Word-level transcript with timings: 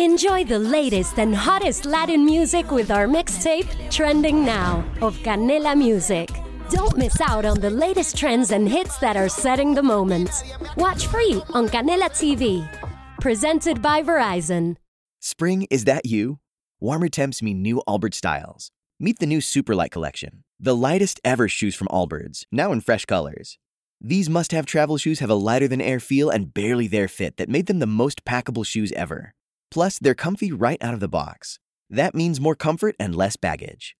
Enjoy 0.00 0.42
the 0.42 0.58
latest 0.58 1.20
and 1.20 1.32
hottest 1.32 1.84
Latin 1.84 2.24
music 2.24 2.72
with 2.72 2.90
our 2.90 3.06
mixtape, 3.06 3.68
Trending 3.92 4.44
Now, 4.44 4.84
of 5.00 5.16
Canela 5.18 5.78
Music. 5.78 6.30
Don't 6.68 6.96
miss 6.96 7.20
out 7.20 7.44
on 7.44 7.60
the 7.60 7.70
latest 7.70 8.16
trends 8.16 8.50
and 8.50 8.68
hits 8.68 8.98
that 8.98 9.16
are 9.16 9.28
setting 9.28 9.72
the 9.72 9.84
moment. 9.84 10.30
Watch 10.76 11.06
free 11.06 11.40
on 11.50 11.68
Canela 11.68 12.10
TV. 12.10 12.68
Presented 13.20 13.80
by 13.80 14.02
Verizon. 14.02 14.78
Spring, 15.20 15.64
is 15.70 15.84
that 15.84 16.06
you? 16.06 16.40
Warmer 16.80 17.08
temps 17.08 17.40
mean 17.40 17.62
new 17.62 17.80
Allbirds 17.86 18.14
styles. 18.14 18.72
Meet 18.98 19.20
the 19.20 19.26
new 19.26 19.38
Superlight 19.38 19.92
collection, 19.92 20.42
the 20.58 20.74
lightest 20.74 21.20
ever 21.24 21.48
shoes 21.48 21.76
from 21.76 21.86
Allbirds, 21.86 22.46
now 22.50 22.72
in 22.72 22.80
fresh 22.80 23.04
colors. 23.04 23.58
These 24.00 24.28
must 24.28 24.50
have 24.50 24.66
travel 24.66 24.96
shoes 24.96 25.20
have 25.20 25.30
a 25.30 25.36
lighter 25.36 25.68
than 25.68 25.80
air 25.80 26.00
feel 26.00 26.30
and 26.30 26.52
barely 26.52 26.88
there 26.88 27.06
fit 27.06 27.36
that 27.36 27.48
made 27.48 27.66
them 27.66 27.78
the 27.78 27.86
most 27.86 28.24
packable 28.24 28.66
shoes 28.66 28.90
ever. 28.96 29.34
Plus, 29.74 29.98
they're 29.98 30.14
comfy 30.14 30.52
right 30.52 30.80
out 30.80 30.94
of 30.94 31.00
the 31.00 31.08
box. 31.08 31.58
That 31.90 32.14
means 32.14 32.40
more 32.40 32.54
comfort 32.54 32.94
and 33.00 33.12
less 33.12 33.36
baggage. 33.36 33.96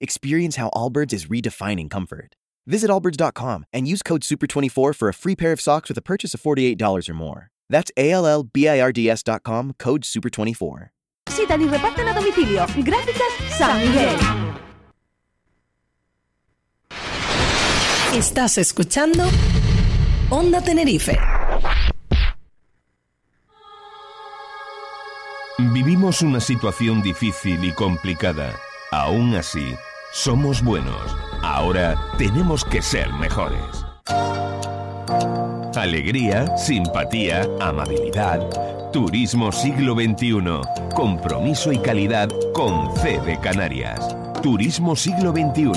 Experience 0.00 0.56
how 0.56 0.70
Allbirds 0.70 1.12
is 1.12 1.26
redefining 1.26 1.90
comfort. 1.90 2.36
Visit 2.66 2.88
allbirds.com 2.88 3.66
and 3.70 3.86
use 3.86 4.02
code 4.02 4.22
SUPER24 4.22 4.96
for 4.96 5.08
a 5.08 5.12
free 5.12 5.36
pair 5.36 5.52
of 5.52 5.60
socks 5.60 5.90
with 5.90 5.98
a 5.98 6.02
purchase 6.02 6.32
of 6.32 6.40
$48 6.40 7.10
or 7.10 7.12
more. 7.12 7.50
That's 7.68 7.90
ALLBIRDS.com, 7.98 9.74
code 9.78 10.02
SUPER24. 10.04 10.88
Citan 11.28 11.60
y 11.60 11.68
reparten 11.68 12.08
a 12.08 12.14
domicilio. 12.14 12.66
Gráficas 12.82 13.32
San 13.58 13.78
Miguel. 13.78 14.16
Estás 18.14 18.56
escuchando 18.56 19.28
Onda 20.30 20.62
Tenerife. 20.62 21.18
Vivimos 25.68 26.22
una 26.22 26.40
situación 26.40 27.02
difícil 27.02 27.62
y 27.64 27.72
complicada. 27.72 28.58
Aún 28.90 29.34
así, 29.34 29.74
somos 30.12 30.64
buenos. 30.64 31.16
Ahora 31.42 31.96
tenemos 32.16 32.64
que 32.64 32.80
ser 32.80 33.12
mejores. 33.12 33.84
Alegría, 35.76 36.56
simpatía, 36.56 37.46
amabilidad. 37.60 38.40
Turismo 38.90 39.52
siglo 39.52 39.94
XXI. 39.94 40.62
Compromiso 40.94 41.72
y 41.72 41.78
calidad 41.78 42.30
con 42.54 42.96
C 42.96 43.20
de 43.20 43.38
Canarias. 43.38 44.16
Turismo 44.42 44.96
siglo 44.96 45.30
XXI. 45.30 45.72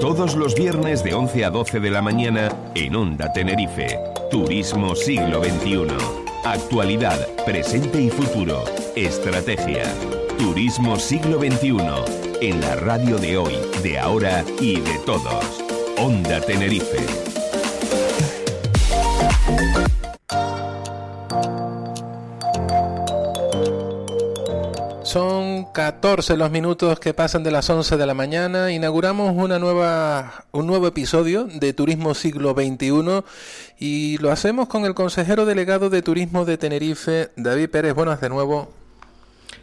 Todos 0.00 0.34
los 0.34 0.56
viernes 0.56 1.04
de 1.04 1.14
11 1.14 1.44
a 1.44 1.50
12 1.50 1.80
de 1.80 1.90
la 1.90 2.02
mañana 2.02 2.52
en 2.74 2.96
Onda 2.96 3.32
Tenerife. 3.32 3.96
Turismo 4.30 4.94
siglo 4.96 5.42
XXI. 5.42 6.19
Actualidad, 6.44 7.26
presente 7.44 8.00
y 8.00 8.08
futuro. 8.08 8.64
Estrategia. 8.96 9.84
Turismo 10.38 10.98
siglo 10.98 11.38
XXI. 11.38 11.76
En 12.40 12.60
la 12.62 12.76
radio 12.76 13.18
de 13.18 13.36
hoy, 13.36 13.58
de 13.82 13.98
ahora 13.98 14.42
y 14.58 14.80
de 14.80 14.98
todos. 15.04 15.62
Onda 15.98 16.40
Tenerife. 16.40 17.29
Son 25.60 25.72
14 25.72 26.38
los 26.38 26.50
minutos 26.50 27.00
que 27.00 27.12
pasan 27.12 27.42
de 27.42 27.50
las 27.50 27.68
11 27.68 27.98
de 27.98 28.06
la 28.06 28.14
mañana. 28.14 28.72
Inauguramos 28.72 29.34
una 29.36 29.58
nueva, 29.58 30.46
un 30.52 30.66
nuevo 30.66 30.86
episodio 30.86 31.44
de 31.44 31.74
Turismo 31.74 32.14
Siglo 32.14 32.54
XXI 32.54 33.22
y 33.78 34.16
lo 34.18 34.32
hacemos 34.32 34.68
con 34.68 34.86
el 34.86 34.94
consejero 34.94 35.44
delegado 35.44 35.90
de 35.90 36.00
Turismo 36.00 36.46
de 36.46 36.56
Tenerife, 36.56 37.30
David 37.36 37.68
Pérez. 37.68 37.94
Buenas 37.94 38.22
de 38.22 38.30
nuevo. 38.30 38.72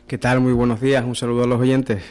¿Qué 0.06 0.20
tal? 0.20 0.40
Muy 0.40 0.54
buenos 0.54 0.82
días. 0.82 1.04
Un 1.04 1.16
saludo 1.16 1.46
a 1.46 1.48
los 1.48 1.60
oyentes. 1.60 2.04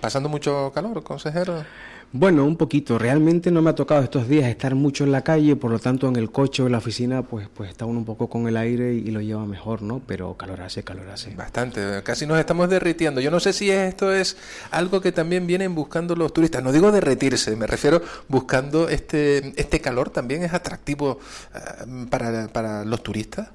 ¿Pasando 0.00 0.28
mucho 0.28 0.70
calor, 0.72 1.02
consejero? 1.02 1.64
Bueno, 2.12 2.44
un 2.44 2.56
poquito. 2.56 2.98
Realmente 2.98 3.50
no 3.50 3.62
me 3.62 3.70
ha 3.70 3.74
tocado 3.74 4.02
estos 4.02 4.28
días 4.28 4.48
estar 4.48 4.74
mucho 4.74 5.04
en 5.04 5.12
la 5.12 5.22
calle, 5.22 5.56
por 5.56 5.70
lo 5.70 5.78
tanto 5.78 6.08
en 6.08 6.16
el 6.16 6.30
coche 6.30 6.62
o 6.62 6.66
en 6.66 6.72
la 6.72 6.78
oficina 6.78 7.22
pues, 7.22 7.48
pues 7.52 7.70
está 7.70 7.84
uno 7.86 7.98
un 7.98 8.04
poco 8.04 8.28
con 8.28 8.46
el 8.46 8.56
aire 8.56 8.94
y, 8.94 9.10
lo 9.10 9.20
lleva 9.20 9.44
mejor, 9.46 9.82
¿no? 9.82 10.00
Pero 10.06 10.36
calor 10.36 10.60
hace, 10.60 10.82
calor 10.82 11.08
hace. 11.10 11.34
Bastante, 11.34 12.02
casi 12.02 12.26
nos 12.26 12.38
estamos 12.38 12.68
derritiendo. 12.68 13.20
Yo 13.20 13.30
no 13.30 13.40
sé 13.40 13.52
si 13.52 13.70
esto 13.70 14.12
es 14.12 14.36
algo 14.70 15.00
que 15.00 15.12
también 15.12 15.46
vienen 15.46 15.74
buscando 15.74 16.14
los 16.16 16.32
turistas. 16.32 16.62
No 16.62 16.72
digo 16.72 16.92
derretirse, 16.92 17.56
me 17.56 17.66
refiero 17.66 18.02
buscando 18.28 18.88
este, 18.88 19.52
este 19.60 19.80
calor 19.80 20.10
también 20.10 20.42
es 20.42 20.52
atractivo 20.52 21.18
uh, 21.54 22.06
para, 22.06 22.48
para 22.48 22.84
los 22.84 23.02
turistas. 23.02 23.48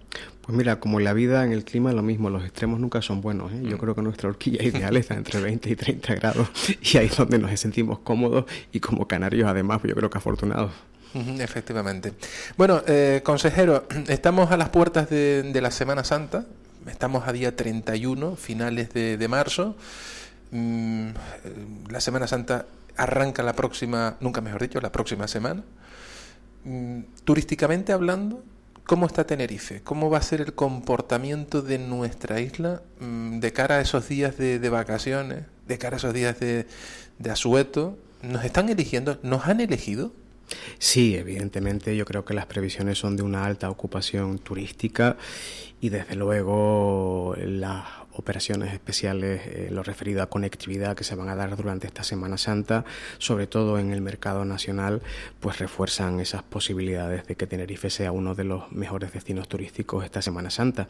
Pues 0.49 0.57
mira, 0.57 0.79
como 0.79 0.99
la 0.99 1.13
vida, 1.13 1.45
en 1.45 1.51
el 1.51 1.63
clima, 1.63 1.93
lo 1.93 2.01
mismo, 2.01 2.31
los 2.31 2.43
extremos 2.43 2.79
nunca 2.79 3.03
son 3.03 3.21
buenos. 3.21 3.51
¿eh? 3.51 3.61
Yo 3.61 3.77
creo 3.77 3.93
que 3.93 4.01
nuestra 4.01 4.29
horquilla 4.29 4.63
ideal 4.67 4.97
está 4.97 5.13
entre 5.13 5.39
20 5.39 5.69
y 5.69 5.75
30 5.75 6.15
grados 6.15 6.49
y 6.81 6.97
ahí 6.97 7.05
es 7.05 7.15
donde 7.17 7.37
nos 7.37 7.59
sentimos 7.59 7.99
cómodos 7.99 8.45
y 8.71 8.79
como 8.79 9.07
canarios 9.07 9.47
además, 9.47 9.79
yo 9.83 9.93
creo 9.93 10.09
que 10.09 10.17
afortunados. 10.17 10.71
Efectivamente. 11.13 12.13
Bueno, 12.57 12.81
eh, 12.87 13.21
consejero, 13.23 13.87
estamos 14.07 14.49
a 14.49 14.57
las 14.57 14.69
puertas 14.69 15.07
de, 15.11 15.43
de, 15.43 15.61
la 15.61 15.69
Semana 15.69 16.03
Santa, 16.03 16.45
estamos 16.87 17.27
a 17.27 17.31
día 17.31 17.55
31, 17.55 18.35
finales 18.35 18.91
de, 18.91 19.17
de 19.17 19.27
marzo. 19.27 19.75
Mm, 20.49 21.09
la 21.91 22.01
Semana 22.01 22.25
Santa 22.25 22.65
arranca 22.97 23.43
la 23.43 23.53
próxima, 23.53 24.17
nunca 24.19 24.41
mejor 24.41 24.63
dicho, 24.63 24.81
la 24.81 24.91
próxima 24.91 25.27
semana. 25.27 25.61
Mm, 26.63 27.01
turísticamente 27.23 27.93
hablando, 27.93 28.43
¿Cómo 28.89 29.05
está 29.05 29.23
Tenerife? 29.23 29.81
¿Cómo 29.83 30.09
va 30.09 30.17
a 30.17 30.21
ser 30.23 30.41
el 30.41 30.53
comportamiento 30.53 31.61
de 31.61 31.77
nuestra 31.77 32.41
isla 32.41 32.81
de 32.99 33.53
cara 33.53 33.75
a 33.75 33.81
esos 33.81 34.09
días 34.09 34.35
de, 34.35 34.57
de 34.57 34.69
vacaciones, 34.69 35.43
de 35.67 35.77
cara 35.77 35.97
a 35.97 35.99
esos 35.99 36.11
días 36.11 36.39
de, 36.39 36.65
de, 37.19 37.29
asueto? 37.29 37.99
¿Nos 38.23 38.43
están 38.43 38.67
eligiendo? 38.67 39.19
¿Nos 39.21 39.45
han 39.45 39.59
elegido? 39.59 40.11
Sí, 40.79 41.15
evidentemente 41.15 41.95
yo 41.95 42.03
creo 42.03 42.25
que 42.25 42.33
las 42.33 42.47
previsiones 42.47 42.97
son 42.97 43.15
de 43.15 43.21
una 43.21 43.45
alta 43.45 43.69
ocupación 43.69 44.39
turística 44.39 45.17
y 45.79 45.89
desde 45.89 46.15
luego 46.15 47.35
las 47.37 47.85
operaciones 48.13 48.73
especiales 48.73 49.41
eh, 49.45 49.69
lo 49.71 49.83
referido 49.83 50.21
a 50.21 50.29
conectividad 50.29 50.95
que 50.95 51.03
se 51.03 51.15
van 51.15 51.29
a 51.29 51.35
dar 51.35 51.55
durante 51.55 51.87
esta 51.87 52.03
Semana 52.03 52.37
Santa, 52.37 52.85
sobre 53.17 53.47
todo 53.47 53.79
en 53.79 53.91
el 53.91 54.01
mercado 54.01 54.45
nacional, 54.45 55.01
pues 55.39 55.59
refuerzan 55.59 56.19
esas 56.19 56.43
posibilidades 56.43 57.27
de 57.27 57.35
que 57.35 57.47
Tenerife 57.47 57.89
sea 57.89 58.11
uno 58.11 58.35
de 58.35 58.43
los 58.43 58.71
mejores 58.71 59.13
destinos 59.13 59.47
turísticos 59.47 60.03
esta 60.03 60.21
Semana 60.21 60.49
Santa 60.49 60.87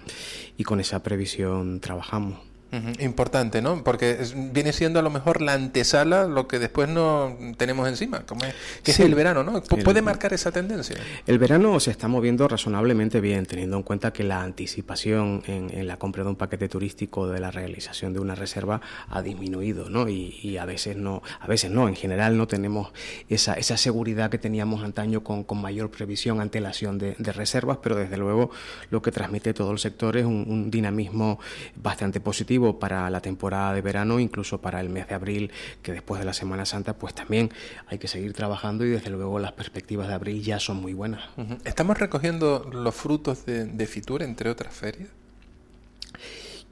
y 0.57 0.63
con 0.63 0.79
esa 0.79 1.03
previsión 1.03 1.79
trabajamos. 1.79 2.48
Uh 2.71 2.75
-huh. 2.75 3.03
Importante, 3.03 3.61
¿no? 3.61 3.83
Porque 3.83 4.17
es, 4.19 4.35
viene 4.53 4.73
siendo 4.73 4.99
a 4.99 5.01
lo 5.01 5.09
mejor 5.09 5.41
la 5.41 5.53
antesala 5.53 6.27
lo 6.27 6.47
que 6.47 6.59
después 6.59 6.87
no 6.87 7.35
tenemos 7.57 7.87
encima, 7.87 8.25
como 8.27 8.45
es, 8.45 8.53
que 8.83 8.93
sí. 8.93 9.01
es 9.01 9.07
el 9.07 9.15
verano, 9.15 9.43
¿no? 9.43 9.63
P 9.63 9.77
¿Puede 9.77 10.01
marcar 10.03 10.33
esa 10.33 10.51
tendencia? 10.51 10.95
El 11.25 11.39
verano 11.39 11.79
se 11.79 11.89
está 11.89 12.07
moviendo 12.07 12.47
razonablemente 12.47 13.21
bien, 13.21 13.47
teniendo 13.47 13.77
en 13.77 13.83
cuenta 13.83 14.13
que 14.13 14.23
la 14.23 14.41
anticipación 14.41 15.41
en, 15.47 15.71
en 15.75 15.87
la 15.87 15.97
compra 15.97 16.23
de 16.23 16.29
un 16.29 16.35
paquete 16.35 16.69
turístico 16.69 17.27
de 17.27 17.39
la 17.39 17.49
realización 17.49 18.13
de 18.13 18.19
una 18.19 18.35
reserva 18.35 18.81
ha 19.09 19.21
disminuido, 19.21 19.89
¿no? 19.89 20.07
Y, 20.07 20.39
y, 20.43 20.57
a 20.57 20.65
veces 20.65 20.95
no, 20.95 21.23
a 21.39 21.47
veces 21.47 21.71
no, 21.71 21.87
en 21.87 21.95
general 21.95 22.37
no 22.37 22.47
tenemos 22.47 22.91
esa, 23.29 23.53
esa 23.53 23.77
seguridad 23.77 24.29
que 24.29 24.37
teníamos 24.37 24.83
antaño 24.83 25.23
con, 25.23 25.43
con 25.43 25.59
mayor 25.59 25.89
previsión, 25.89 26.39
antelación 26.39 26.97
de, 26.99 27.15
de, 27.17 27.31
reservas, 27.31 27.79
pero 27.81 27.95
desde 27.95 28.17
luego 28.17 28.51
lo 28.91 29.01
que 29.01 29.11
transmite 29.11 29.53
todo 29.53 29.71
el 29.71 29.79
sector 29.79 30.17
es 30.17 30.25
un, 30.25 30.45
un 30.47 30.69
dinamismo 30.69 31.39
bastante 31.75 32.19
positivo 32.19 32.58
para 32.79 33.09
la 33.09 33.21
temporada 33.21 33.73
de 33.73 33.81
verano, 33.81 34.19
incluso 34.19 34.59
para 34.59 34.81
el 34.81 34.89
mes 34.89 35.07
de 35.07 35.15
abril, 35.15 35.51
que 35.81 35.91
después 35.91 36.19
de 36.19 36.25
la 36.25 36.33
Semana 36.33 36.65
Santa, 36.65 36.93
pues 36.93 37.13
también 37.13 37.49
hay 37.87 37.97
que 37.97 38.07
seguir 38.07 38.33
trabajando 38.33 38.85
y 38.85 38.89
desde 38.89 39.09
luego 39.09 39.39
las 39.39 39.53
perspectivas 39.53 40.07
de 40.07 40.13
abril 40.13 40.43
ya 40.43 40.59
son 40.59 40.77
muy 40.77 40.93
buenas. 40.93 41.21
Uh 41.37 41.41
-huh. 41.41 41.57
¿Estamos 41.65 41.97
recogiendo 41.97 42.69
los 42.71 42.93
frutos 42.93 43.45
de, 43.45 43.65
de 43.65 43.85
Fitur, 43.87 44.21
entre 44.21 44.49
otras 44.49 44.73
ferias? 44.73 45.09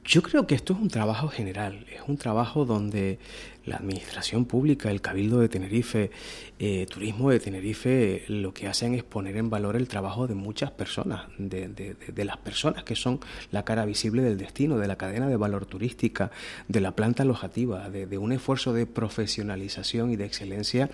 Yo 0.04 0.22
creo 0.22 0.48
que 0.48 0.56
esto 0.56 0.74
es 0.74 0.80
un 0.80 0.88
trabajo 0.88 1.28
general, 1.28 1.86
es 1.94 2.02
un 2.08 2.18
trabajo 2.18 2.64
donde 2.64 3.20
la 3.68 3.76
administración 3.76 4.46
pública, 4.46 4.90
el 4.90 5.02
Cabildo 5.02 5.40
de 5.40 5.50
Tenerife, 5.50 6.10
eh, 6.58 6.88
Turismo 6.90 7.30
de 7.30 7.40
Tenerife, 7.40 8.24
lo 8.30 8.54
que 8.54 8.68
hacen 8.68 8.96
es 8.96 9.04
poner 9.04 9.36
en 9.36 9.50
valor 9.50 9.76
el 9.76 9.88
trabajo 9.88 10.26
de 10.26 10.36
muchas 10.36 10.72
personas, 10.72 11.26
de, 11.38 11.68
de, 11.68 11.96
de, 11.96 12.26
las 12.26 12.38
personas 12.38 12.84
que 12.84 12.96
son 12.96 13.20
la 13.52 13.64
cara 13.64 13.86
visible 13.86 14.22
del 14.22 14.38
destino, 14.38 14.78
de 14.78 14.88
la 14.88 14.96
cadena 14.96 15.28
de 15.28 15.36
valor 15.36 15.66
turística, 15.66 16.32
de 16.68 16.80
la 16.80 16.96
planta 16.96 17.24
alojativa, 17.24 17.90
de, 17.90 18.08
de 18.08 18.18
un 18.18 18.32
esfuerzo 18.32 18.74
de 18.74 18.86
profesionalización 18.86 20.12
y 20.12 20.16
de 20.16 20.26
excelencia 20.26 20.90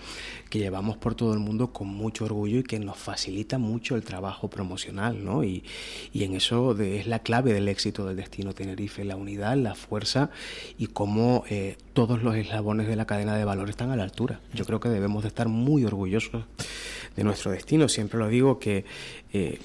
que 0.50 0.60
llevamos 0.60 0.98
por 0.98 1.14
todo 1.14 1.34
el 1.34 1.40
mundo 1.40 1.72
con 1.72 1.88
mucho 1.88 2.26
orgullo 2.26 2.60
y 2.60 2.64
que 2.64 2.80
nos 2.80 2.98
facilita 2.98 3.60
mucho 3.60 3.96
el 3.96 4.04
trabajo 4.04 4.50
promocional, 4.50 5.24
¿no? 5.24 5.44
Y, 5.44 5.64
y 6.12 6.24
en 6.24 6.34
eso 6.34 6.74
de, 6.74 7.00
es 7.00 7.08
la 7.08 7.20
clave 7.20 7.54
del 7.54 7.68
éxito 7.68 8.06
del 8.08 8.18
destino 8.18 8.54
Tenerife, 8.54 9.06
la 9.06 9.16
unidad, 9.16 9.56
la 9.58 9.76
fuerza 9.76 10.32
y 10.80 10.88
cómo 10.88 11.44
eh, 11.50 11.78
todos 11.94 12.24
los 12.24 12.36
eslabones 12.36 12.63
de 12.64 12.96
la 12.96 13.06
cadena 13.06 13.36
de 13.36 13.46
valor 13.46 13.70
están 13.70 13.92
a 13.92 13.96
la 13.96 14.04
altura. 14.04 14.40
Yo 14.54 14.66
creo 14.66 14.80
que 14.80 14.90
debemos 14.90 15.24
de 15.24 15.28
estar 15.28 15.48
muy 15.48 15.84
orgullosos 15.86 16.46
de 17.16 17.24
nuestro 17.24 17.52
destino. 17.52 17.90
Siempre 17.90 18.20
lo 18.20 18.30
digo 18.30 18.58
que 18.58 18.86
eh, 19.34 19.60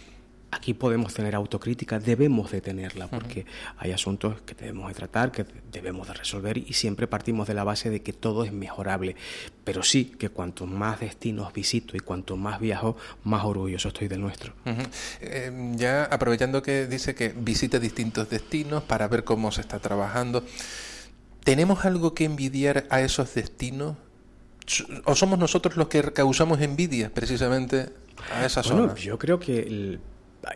aquí 0.51 0.75
podemos 0.75 1.15
tener 1.15 1.35
autocrítica, 1.35 1.99
debemos 1.99 2.51
de 2.51 2.61
tenerla, 2.61 3.09
porque 3.09 3.47
hay 3.79 3.93
asuntos 3.93 4.41
que 4.43 4.55
debemos 4.55 4.89
de 4.89 4.95
tratar, 4.95 5.31
que 5.31 5.45
debemos 5.71 6.09
de 6.09 6.15
resolver 6.15 6.59
y 6.59 6.73
siempre 6.73 7.07
partimos 7.07 7.47
de 7.47 7.55
la 7.55 7.65
base 7.65 7.91
de 7.91 8.03
que 8.03 8.13
todo 8.13 8.45
es 8.45 8.53
mejorable. 8.53 9.17
Pero 9.65 9.83
sí 9.83 10.07
que 10.19 10.31
cuanto 10.31 10.67
más 10.67 11.01
destinos 11.01 11.53
visito 11.53 11.97
y 11.97 12.01
cuanto 12.01 12.37
más 12.37 12.61
viajo, 12.61 12.97
más 13.25 13.45
orgulloso 13.45 13.89
estoy 13.89 14.09
del 14.09 14.21
nuestro. 14.21 14.55
Eh, 15.21 15.73
ya 15.77 16.05
aprovechando 16.05 16.63
que 16.63 16.87
dice 16.87 17.15
que 17.15 17.35
visita 17.37 17.79
distintos 17.79 18.29
destinos 18.29 18.83
para 18.83 19.09
ver 19.09 19.25
cómo 19.25 19.53
se 19.53 19.61
está 19.61 19.79
trabajando, 19.79 20.45
¿tenemos 21.49 21.87
algo 21.87 22.13
que 22.13 22.27
envidiar 22.27 22.85
a 22.91 23.01
esos 23.01 23.33
destinos? 23.33 23.97
¿O 25.07 25.15
somos 25.15 25.39
nosotros 25.39 25.79
los 25.79 25.89
que 25.89 26.03
causamos 26.13 26.61
envidia 26.61 27.11
precisamente 27.15 27.89
a 28.35 28.45
esa 28.45 28.61
bueno, 28.61 28.95
Yo 28.97 29.19
creo 29.19 29.41
que 29.41 29.61
el 29.61 29.99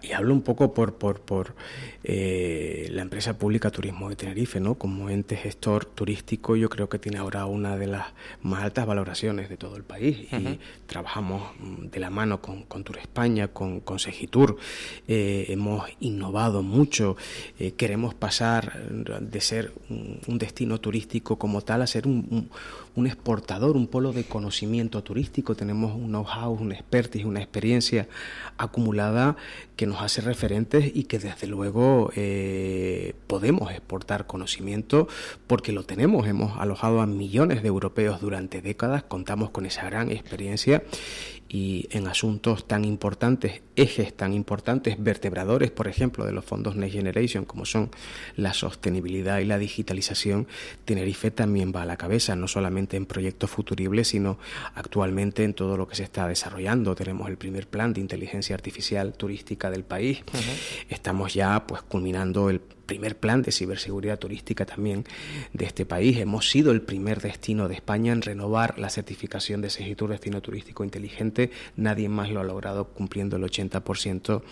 y 0.02 0.12
hablo 0.12 0.32
un 0.32 0.42
poco 0.42 0.72
por, 0.72 0.94
por, 0.94 1.20
por 1.20 1.54
eh, 2.04 2.88
la 2.90 3.02
empresa 3.02 3.38
pública 3.38 3.70
Turismo 3.70 4.08
de 4.08 4.16
Tenerife, 4.16 4.60
¿no? 4.60 4.74
Como 4.74 5.10
ente 5.10 5.36
gestor 5.36 5.84
turístico, 5.84 6.56
yo 6.56 6.68
creo 6.68 6.88
que 6.88 6.98
tiene 6.98 7.18
ahora 7.18 7.46
una 7.46 7.76
de 7.76 7.86
las 7.86 8.06
más 8.42 8.62
altas 8.62 8.86
valoraciones 8.86 9.48
de 9.48 9.56
todo 9.56 9.76
el 9.76 9.84
país 9.84 10.28
y 10.32 10.58
trabajamos 10.86 11.42
de 11.60 12.00
la 12.00 12.10
mano 12.10 12.40
con, 12.40 12.62
con 12.64 12.84
Tour 12.84 12.98
España, 12.98 13.48
con, 13.48 13.80
con 13.80 13.98
Segitur, 13.98 14.56
eh, 15.06 15.46
hemos 15.48 15.88
innovado 16.00 16.62
mucho, 16.62 17.16
eh, 17.58 17.72
queremos 17.72 18.14
pasar 18.14 18.88
de 18.88 19.40
ser 19.40 19.72
un, 19.88 20.38
destino 20.38 20.80
turístico 20.80 21.38
como 21.38 21.60
tal 21.60 21.82
a 21.82 21.86
ser 21.86 22.06
un, 22.06 22.26
un, 22.30 22.50
exportador, 22.96 23.76
un 23.76 23.86
polo 23.86 24.12
de 24.12 24.24
conocimiento 24.24 25.02
turístico, 25.02 25.54
tenemos 25.54 25.94
un 25.94 26.08
know-how, 26.08 26.52
una 26.52 26.74
expertise, 26.74 27.24
una 27.24 27.40
experiencia 27.40 28.08
acumulada 28.58 29.36
que 29.76 29.86
nos 29.86 30.02
hace 30.02 30.20
referentes 30.20 30.90
y 30.94 31.04
que 31.04 31.18
desde 31.18 31.46
luego 31.46 32.10
eh, 32.14 33.14
podemos 33.26 33.70
exportar 33.70 34.26
conocimiento 34.26 35.08
porque 35.46 35.72
lo 35.72 35.84
tenemos, 35.84 36.26
hemos 36.26 36.58
alojado 36.58 37.00
a 37.00 37.06
millones 37.06 37.62
de 37.62 37.68
europeos 37.68 38.20
durante 38.20 38.60
décadas, 38.60 39.02
contamos 39.02 39.50
con 39.50 39.66
esa 39.66 39.84
gran 39.84 40.10
experiencia 40.10 40.82
y 41.52 41.86
en 41.90 42.08
asuntos 42.08 42.66
tan 42.66 42.82
importantes, 42.86 43.60
ejes 43.76 44.16
tan 44.16 44.32
importantes, 44.32 44.96
vertebradores, 44.98 45.70
por 45.70 45.86
ejemplo, 45.86 46.24
de 46.24 46.32
los 46.32 46.46
fondos 46.46 46.76
Next 46.76 46.94
Generation, 46.94 47.44
como 47.44 47.66
son 47.66 47.90
la 48.36 48.54
sostenibilidad 48.54 49.38
y 49.38 49.44
la 49.44 49.58
digitalización, 49.58 50.48
Tenerife 50.86 51.30
también 51.30 51.70
va 51.70 51.82
a 51.82 51.86
la 51.86 51.98
cabeza, 51.98 52.34
no 52.36 52.48
solamente 52.48 52.96
en 52.96 53.04
proyectos 53.04 53.50
futuribles, 53.50 54.08
sino 54.08 54.38
actualmente 54.74 55.44
en 55.44 55.52
todo 55.52 55.76
lo 55.76 55.86
que 55.86 55.94
se 55.94 56.04
está 56.04 56.26
desarrollando. 56.26 56.94
Tenemos 56.94 57.28
el 57.28 57.36
primer 57.36 57.68
plan 57.68 57.92
de 57.92 58.00
inteligencia 58.00 58.54
artificial 58.54 59.12
turística 59.12 59.70
del 59.70 59.84
país. 59.84 60.22
Estamos 60.88 61.34
ya 61.34 61.66
pues 61.66 61.82
culminando 61.82 62.48
el 62.48 62.62
primer 62.92 63.16
plan 63.16 63.40
de 63.40 63.52
ciberseguridad 63.52 64.18
turística 64.18 64.66
también 64.66 65.06
de 65.54 65.64
este 65.64 65.86
país. 65.86 66.18
Hemos 66.18 66.50
sido 66.50 66.72
el 66.72 66.82
primer 66.82 67.22
destino 67.22 67.66
de 67.66 67.74
España 67.74 68.12
en 68.12 68.20
renovar 68.20 68.78
la 68.78 68.90
certificación 68.90 69.62
de 69.62 69.70
Segitur 69.70 70.10
Destino 70.10 70.42
Turístico 70.42 70.84
Inteligente. 70.84 71.50
Nadie 71.74 72.10
más 72.10 72.28
lo 72.28 72.40
ha 72.40 72.44
logrado 72.44 72.88
cumpliendo 72.88 73.36
el 73.36 73.44
80% 73.44 74.42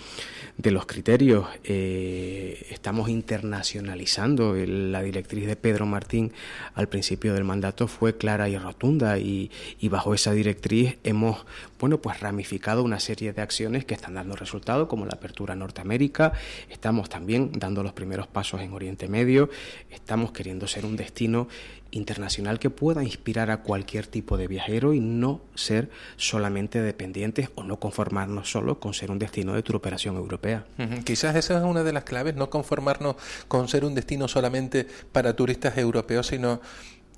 de 0.57 0.71
los 0.71 0.87
criterios. 0.87 1.49
Eh, 1.65 2.67
estamos 2.71 3.11
internacionalizando. 3.11 4.55
La 4.55 5.03
directriz 5.03 5.47
de 5.47 5.57
Pedro 5.57 5.85
Martín 5.85 6.33
al 6.73 6.89
principio 6.89 7.35
del 7.35 7.45
mandato 7.45 7.89
fue 7.89 8.17
clara 8.17 8.49
y 8.49 8.57
rotunda 8.57 9.19
y, 9.19 9.51
y 9.79 9.89
bajo 9.89 10.15
esa 10.15 10.33
directriz 10.33 10.97
hemos 11.05 11.45
bueno, 11.81 11.99
pues 11.99 12.21
ramificado 12.21 12.83
una 12.83 13.01
serie 13.01 13.33
de 13.33 13.41
acciones 13.41 13.87
que 13.87 13.95
están 13.95 14.15
dando 14.15 14.37
resultados, 14.37 14.87
como 14.87 15.07
la 15.07 15.13
apertura 15.15 15.55
a 15.55 15.57
Norteamérica. 15.57 16.33
Estamos 16.69 17.09
también 17.09 17.51
dando 17.53 17.83
los 17.83 17.95
primeros 17.95 18.27
pasos 18.31 18.61
en 18.61 18.73
Oriente 18.73 19.09
Medio. 19.09 19.51
Estamos 19.91 20.33
queriendo 20.33 20.67
ser 20.67 20.85
un 20.85 20.97
destino 20.97 21.49
internacional 21.91 22.59
que 22.59 22.71
pueda 22.71 23.03
inspirar 23.03 23.51
a 23.51 23.63
cualquier 23.63 24.07
tipo 24.07 24.37
de 24.37 24.47
viajero 24.47 24.95
y 24.95 25.01
no 25.01 25.41
ser 25.57 25.91
solamente 26.17 26.81
dependientes 26.81 27.51
o 27.57 27.65
no 27.65 27.81
conformarnos 27.81 28.51
solo 28.51 28.79
con 28.79 28.95
ser 28.95 29.11
un 29.11 29.19
destino 29.19 29.55
de 29.55 29.63
operación 29.77 30.17
europea. 30.17 30.65
Quizás 31.05 31.37
esa 31.37 31.59
es 31.59 31.65
una 31.65 31.83
de 31.83 31.93
las 31.93 32.05
claves, 32.05 32.35
no 32.35 32.51
conformarnos 32.51 33.17
con 33.49 33.69
ser 33.69 33.85
un 33.85 33.95
destino 33.95 34.29
solamente 34.29 34.87
para 35.13 35.35
turistas 35.35 35.77
europeos, 35.79 36.29
sino 36.29 36.61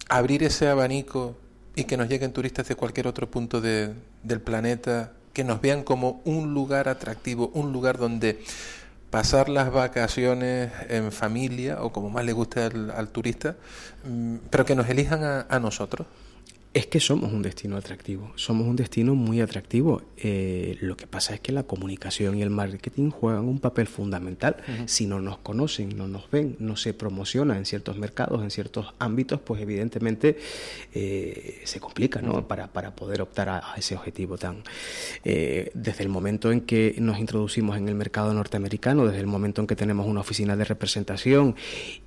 abrir 0.09 0.43
ese 0.43 0.69
abanico 0.69 1.37
y 1.75 1.85
que 1.85 1.97
nos 1.97 2.09
lleguen 2.09 2.33
turistas 2.33 2.69
de 2.69 2.75
cualquier 2.75 3.07
otro 3.07 3.31
punto 3.31 3.61
de, 3.61 3.95
del 4.23 4.41
planeta, 4.41 5.13
que 5.33 5.45
nos 5.45 5.61
vean 5.61 5.83
como 5.83 6.21
un 6.25 6.53
lugar 6.53 6.89
atractivo, 6.89 7.51
un 7.55 7.73
lugar 7.73 7.97
donde 7.97 8.43
pasar 9.13 9.51
las 9.51 9.71
vacaciones 9.71 10.73
en 10.89 11.13
familia 11.13 11.83
o 11.83 11.93
como 11.93 12.09
más 12.09 12.25
le 12.25 12.33
guste 12.33 12.63
al, 12.63 13.09
turista, 13.11 13.57
mm, 14.05 14.37
pero 14.49 14.65
que 14.65 14.75
nos 14.75 14.89
elijan 14.89 15.23
a 15.49 15.61
nosotros. 15.61 16.07
Es 16.75 16.87
que 16.87 17.01
somos 17.01 17.31
un 17.35 17.43
destino 17.43 17.77
atractivo, 17.77 18.33
somos 18.35 18.67
un 18.67 18.77
destino 18.77 19.15
muy 19.15 19.43
atractivo. 19.43 20.01
Eh, 20.17 20.79
lo 20.81 20.97
que 20.97 21.07
pasa 21.07 21.35
es 21.35 21.41
que 21.41 21.53
la 21.53 21.65
comunicación 21.65 22.39
y 22.39 22.43
el 22.43 22.49
marketing 22.49 23.11
juegan 23.11 23.45
un 23.45 23.59
papel 23.59 23.87
fundamental. 23.87 24.57
Si 24.87 25.07
no 25.07 25.21
nos 25.21 25.37
conocen, 25.39 25.99
no 25.99 26.09
nos 26.09 26.31
ven, 26.31 26.57
no 26.61 26.77
se 26.77 26.95
promociona 26.95 27.59
en 27.59 27.67
ciertos 27.67 27.99
mercados, 27.99 28.43
en 28.43 28.51
ciertos 28.51 28.95
ámbitos, 28.99 29.41
pues 29.41 29.61
evidentemente 29.61 30.39
eh, 30.95 31.61
se 31.65 31.79
complica 31.79 32.23
¿no? 32.23 32.49
para, 32.49 32.73
para, 32.73 32.97
poder 32.97 33.21
optar 33.21 33.51
a, 33.51 33.75
ese 33.77 33.95
objetivo 33.95 34.39
tan. 34.39 34.63
Eh, 35.25 35.71
desde 35.75 36.05
el 36.05 36.09
momento 36.09 36.53
en 36.53 36.63
que 36.63 36.95
nos 36.99 37.19
introducimos 37.19 37.77
en 37.77 37.87
el 37.87 37.97
mercado 37.97 38.33
norteamericano, 38.33 39.05
desde 39.05 39.21
el 39.21 39.27
momento 39.27 39.61
en 39.61 39.67
que 39.67 39.77
tenemos 39.77 40.07
una 40.07 40.21
oficina 40.21 40.57
de 40.57 40.65
representación 40.65 41.55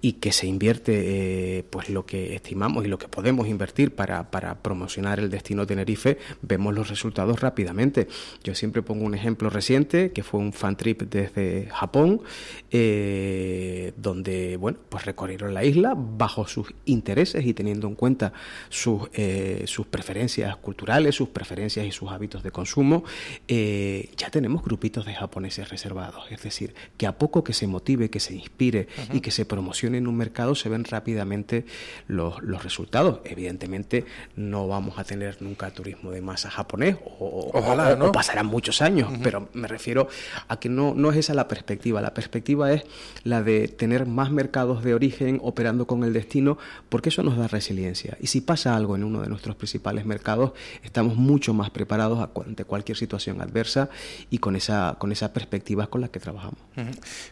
y 0.02 0.14
que 0.14 0.32
se 0.32 0.48
invierte 0.48 1.64
pues 1.70 1.90
lo 1.92 2.08
que 2.08 2.34
estimamos 2.34 2.84
y 2.84 2.88
lo 2.88 2.98
que 2.98 3.08
podemos 3.08 3.48
invertir 3.48 3.94
para, 3.94 4.32
para 4.32 4.55
promocionar 4.62 5.20
el 5.20 5.30
destino 5.30 5.66
Tenerife, 5.66 6.18
vemos 6.42 6.74
los 6.74 6.90
resultados 6.90 7.42
rápidamente. 7.42 8.08
Yo 8.44 8.56
siempre 8.56 8.82
pongo 8.82 9.06
un 9.06 9.16
ejemplo 9.16 9.50
reciente, 9.50 10.12
que 10.12 10.24
fue 10.24 10.40
un 10.40 10.54
fan 10.54 10.76
trip 10.78 11.04
desde 11.04 11.68
Japón, 11.72 12.22
eh, 12.72 13.94
donde, 13.98 14.58
bueno, 14.58 14.78
pues 14.90 15.06
recorrieron 15.06 15.54
la 15.54 15.64
isla 15.64 15.96
bajo 15.96 16.48
sus 16.48 16.74
intereses 16.86 17.46
y 17.46 17.54
teniendo 17.54 17.88
en 17.88 17.96
cuenta 17.96 18.34
sus, 18.70 19.10
eh, 19.14 19.64
sus 19.68 19.88
preferencias 19.88 20.56
culturales, 20.58 21.16
sus 21.16 21.30
preferencias 21.30 21.86
y 21.86 21.92
sus 21.92 22.12
hábitos 22.12 22.44
de 22.44 22.52
consumo. 22.52 23.04
Eh, 23.48 24.10
ya 24.18 24.30
tenemos 24.30 24.64
grupitos 24.64 25.06
de 25.06 25.14
japoneses 25.14 25.70
reservados, 25.70 26.32
es 26.32 26.42
decir, 26.42 26.74
que 26.98 27.08
a 27.08 27.18
poco 27.18 27.44
que 27.44 27.54
se 27.54 27.68
motive, 27.68 28.10
que 28.10 28.20
se 28.20 28.34
inspire 28.34 28.88
y 29.12 29.22
que 29.22 29.32
se 29.32 29.46
promocione 29.46 29.98
en 29.98 30.08
un 30.08 30.18
mercado, 30.18 30.56
se 30.56 30.70
ven 30.70 30.84
rápidamente 30.84 31.66
los, 32.08 32.42
los 32.42 32.64
resultados. 32.64 33.20
Evidentemente, 33.26 34.06
no 34.36 34.45
vamos 34.68 34.98
a 34.98 35.04
tener 35.04 35.42
nunca 35.42 35.72
turismo 35.72 36.12
de 36.12 36.22
masa 36.22 36.50
japonés 36.50 36.98
o, 37.20 37.52
Ojalá, 37.54 37.96
¿no? 37.96 38.12
pasarán 38.12 38.46
muchos 38.46 38.82
años, 38.82 39.12
pero 39.24 39.50
me 39.54 39.68
refiero 39.68 40.08
a 40.48 40.60
que 40.60 40.70
no, 40.70 40.94
no 40.96 41.12
es 41.12 41.18
esa 41.18 41.34
la 41.34 41.48
perspectiva. 41.48 42.02
La 42.02 42.14
perspectiva 42.14 42.72
es 42.72 42.84
la 43.24 43.44
de 43.44 43.68
tener 43.68 44.06
más 44.06 44.32
mercados 44.32 44.84
de 44.84 44.94
origen 44.94 45.40
operando 45.44 45.88
con 45.88 46.04
el 46.04 46.14
destino, 46.14 46.58
porque 46.90 47.10
eso 47.10 47.24
nos 47.24 47.38
da 47.38 47.48
resiliencia. 47.48 48.18
Y 48.22 48.28
si 48.28 48.42
pasa 48.42 48.76
algo 48.76 48.96
en 48.96 49.04
uno 49.04 49.22
de 49.22 49.30
nuestros 49.30 49.56
principales 49.56 50.06
mercados, 50.06 50.52
estamos 50.84 51.16
mucho 51.16 51.54
más 51.54 51.70
preparados 51.70 52.30
ante 52.46 52.66
cualquier 52.66 52.98
situación 52.98 53.42
adversa 53.42 53.90
y 54.30 54.38
con 54.38 54.56
esa, 54.56 54.96
con 55.00 55.12
esa 55.12 55.34
perspectiva 55.34 55.88
con 55.88 56.02
la 56.02 56.10
que 56.10 56.20
trabajamos. 56.20 56.60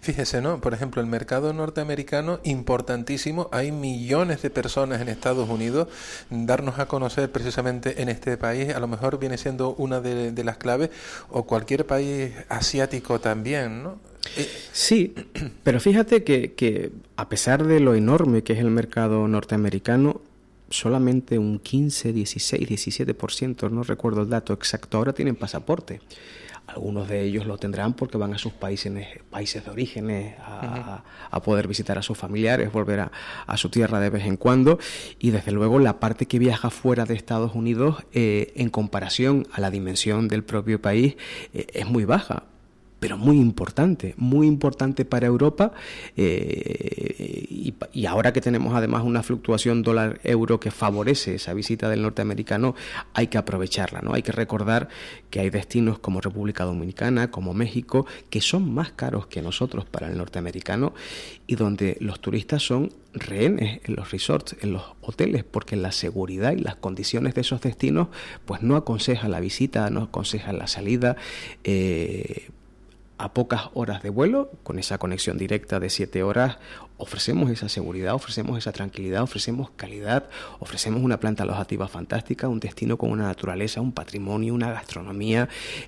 Fíjese, 0.02 0.42
¿no? 0.42 0.60
Por 0.60 0.74
ejemplo, 0.74 1.02
el 1.02 1.08
mercado 1.08 1.54
norteamericano, 1.54 2.40
importantísimo, 2.44 3.50
hay 3.52 3.72
millones 3.72 4.42
de 4.42 4.50
personas 4.50 5.02
en 5.02 5.10
Estados 5.10 5.50
Unidos, 5.50 5.88
darnos 6.30 6.80
a 6.80 6.88
conocer 6.88 7.03
conocer 7.04 7.30
precisamente 7.30 8.02
en 8.02 8.08
este 8.08 8.38
país, 8.38 8.74
a 8.74 8.80
lo 8.80 8.88
mejor 8.88 9.20
viene 9.20 9.38
siendo 9.38 9.76
una 9.76 10.00
de, 10.00 10.44
las 10.46 10.56
claves, 10.56 10.90
o 11.30 11.44
cualquier 11.44 11.86
país 11.86 12.32
asiático 12.48 13.20
también, 13.20 13.84
¿no? 13.84 14.00
Eh, 14.38 14.48
sí, 14.72 15.14
pero 15.64 15.82
fíjate 15.82 16.24
que, 16.24 16.54
que 16.54 16.92
a 17.18 17.28
pesar 17.28 17.66
de 17.66 17.82
lo 17.82 17.94
enorme 17.94 18.42
que 18.42 18.54
es 18.54 18.60
el 18.60 18.70
mercado 18.70 19.28
norteamericano, 19.28 20.22
solamente 20.70 21.38
un 21.38 21.60
15, 21.60 22.14
16, 22.14 22.70
17%, 22.70 23.70
no 23.70 23.84
recuerdo 23.84 24.22
el 24.22 24.30
dato 24.30 24.54
exacto, 24.54 24.98
ahora 24.98 25.12
tienen 25.12 25.36
pasaporte. 25.36 26.00
Algunos 26.66 27.08
de 27.10 27.22
ellos 27.22 27.46
lo 27.46 27.58
tendrán 27.58 27.94
porque 27.94 28.18
van 28.18 28.34
a 28.34 28.38
sus 28.38 28.54
países, 28.54 28.92
países 29.30 29.66
de 29.66 29.72
origen 29.72 30.36
a, 30.40 31.04
poder 31.44 31.68
visitar 31.68 31.98
a 31.98 32.02
sus 32.02 32.18
familiares, 32.18 32.72
volver 32.72 33.02
a, 33.48 33.58
su 33.58 33.70
tierra 33.70 34.00
de 34.00 34.10
vez 34.10 34.26
en 34.26 34.38
cuando. 34.38 34.80
Y 35.20 35.32
desde 35.32 35.52
luego 35.52 35.80
la 35.80 36.00
parte 36.00 36.26
que 36.26 36.40
viaja 36.40 36.70
fuera 36.70 37.06
de 37.06 37.16
Estados 37.16 37.54
Unidos, 37.54 38.04
eh, 38.14 38.54
en 38.56 38.70
comparación 38.70 39.46
a 39.52 39.60
la 39.60 39.72
dimensión 39.72 40.28
del 40.28 40.44
propio 40.44 40.82
país, 40.82 41.18
eh, 41.54 41.68
es 41.74 41.86
muy 41.86 42.06
baja 42.06 42.44
pero 43.04 43.18
muy 43.18 43.36
importante, 43.36 44.14
muy 44.16 44.48
importante 44.48 45.04
para 45.04 45.28
Europa 45.28 45.74
eh, 46.16 47.46
y, 47.92 48.06
ahora 48.06 48.32
que 48.32 48.40
tenemos 48.40 48.74
además 48.74 49.04
una 49.04 49.24
fluctuación 49.24 49.82
dólar-euro 49.82 50.62
que 50.62 50.72
favorece 50.72 51.36
esa 51.36 51.54
visita 51.54 51.90
del 51.90 52.02
norteamericano, 52.02 52.76
hay 53.14 53.28
que 53.28 53.38
aprovecharla, 53.38 54.00
¿no? 54.00 54.14
Hay 54.14 54.22
que 54.22 54.32
recordar 54.32 54.88
que 55.30 55.42
hay 55.42 55.50
destinos 55.50 56.00
como 56.00 56.22
República 56.22 56.64
Dominicana, 56.64 57.30
como 57.30 57.54
México, 57.54 58.06
que 58.30 58.40
son 58.40 58.74
más 58.74 58.94
caros 58.94 59.28
que 59.28 59.42
nosotros 59.42 59.84
para 59.84 60.08
el 60.08 60.18
norteamericano 60.18 60.94
y 61.46 61.56
donde 61.56 61.98
los 62.00 62.22
turistas 62.22 62.64
son 62.64 62.94
rehenes 63.12 63.82
en 63.84 63.98
los 63.98 64.12
resorts, 64.12 64.56
en 64.62 64.72
los 64.72 64.84
hoteles, 65.02 65.44
porque 65.44 65.76
la 65.76 65.92
seguridad 65.92 66.54
y 66.54 66.62
las 66.62 66.78
condiciones 66.78 67.36
de 67.36 67.42
esos 67.42 67.60
destinos 67.60 68.08
pues 68.46 68.62
no 68.62 68.78
aconseja 68.78 69.28
la 69.28 69.42
visita, 69.42 69.90
no 69.90 70.04
aconseja 70.04 70.54
la 70.54 70.68
salida. 70.68 71.18
Eh, 71.66 72.48
a 73.24 73.34
pocas 73.34 73.70
horas 73.74 74.04
de 74.04 74.10
vuelo, 74.10 74.52
con 74.64 74.80
esa 74.80 74.98
conexión 74.98 75.38
directa 75.38 75.80
de 75.80 75.90
7 75.90 76.24
horas, 76.24 76.58
ofrecemos 76.98 77.50
esa 77.52 77.70
seguridad, 77.70 78.14
ofrecemos 78.16 78.58
esa 78.58 78.74
tranquilidad, 78.74 79.24
ofrecemos 79.24 79.70
calidad, 79.78 80.26
ofrecemos 80.60 81.02
una 81.02 81.22
planta 81.22 81.44
alojativa 81.44 81.88
fantástica, 81.88 82.50
un 82.50 82.60
destino 82.60 82.98
con 82.98 83.12
una 83.12 83.24
naturaleza, 83.24 83.80
un 83.80 83.94
patrimonio, 83.94 84.54
una 84.54 84.74
gastronomía, 84.74 85.48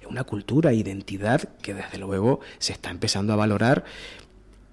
una 0.09 0.23
cultura, 0.23 0.71
identidad 0.71 1.41
que 1.61 1.73
desde 1.73 1.97
luego 1.97 2.39
se 2.57 2.71
está 2.71 2.89
empezando 2.89 3.33
a 3.33 3.35
valorar. 3.35 3.83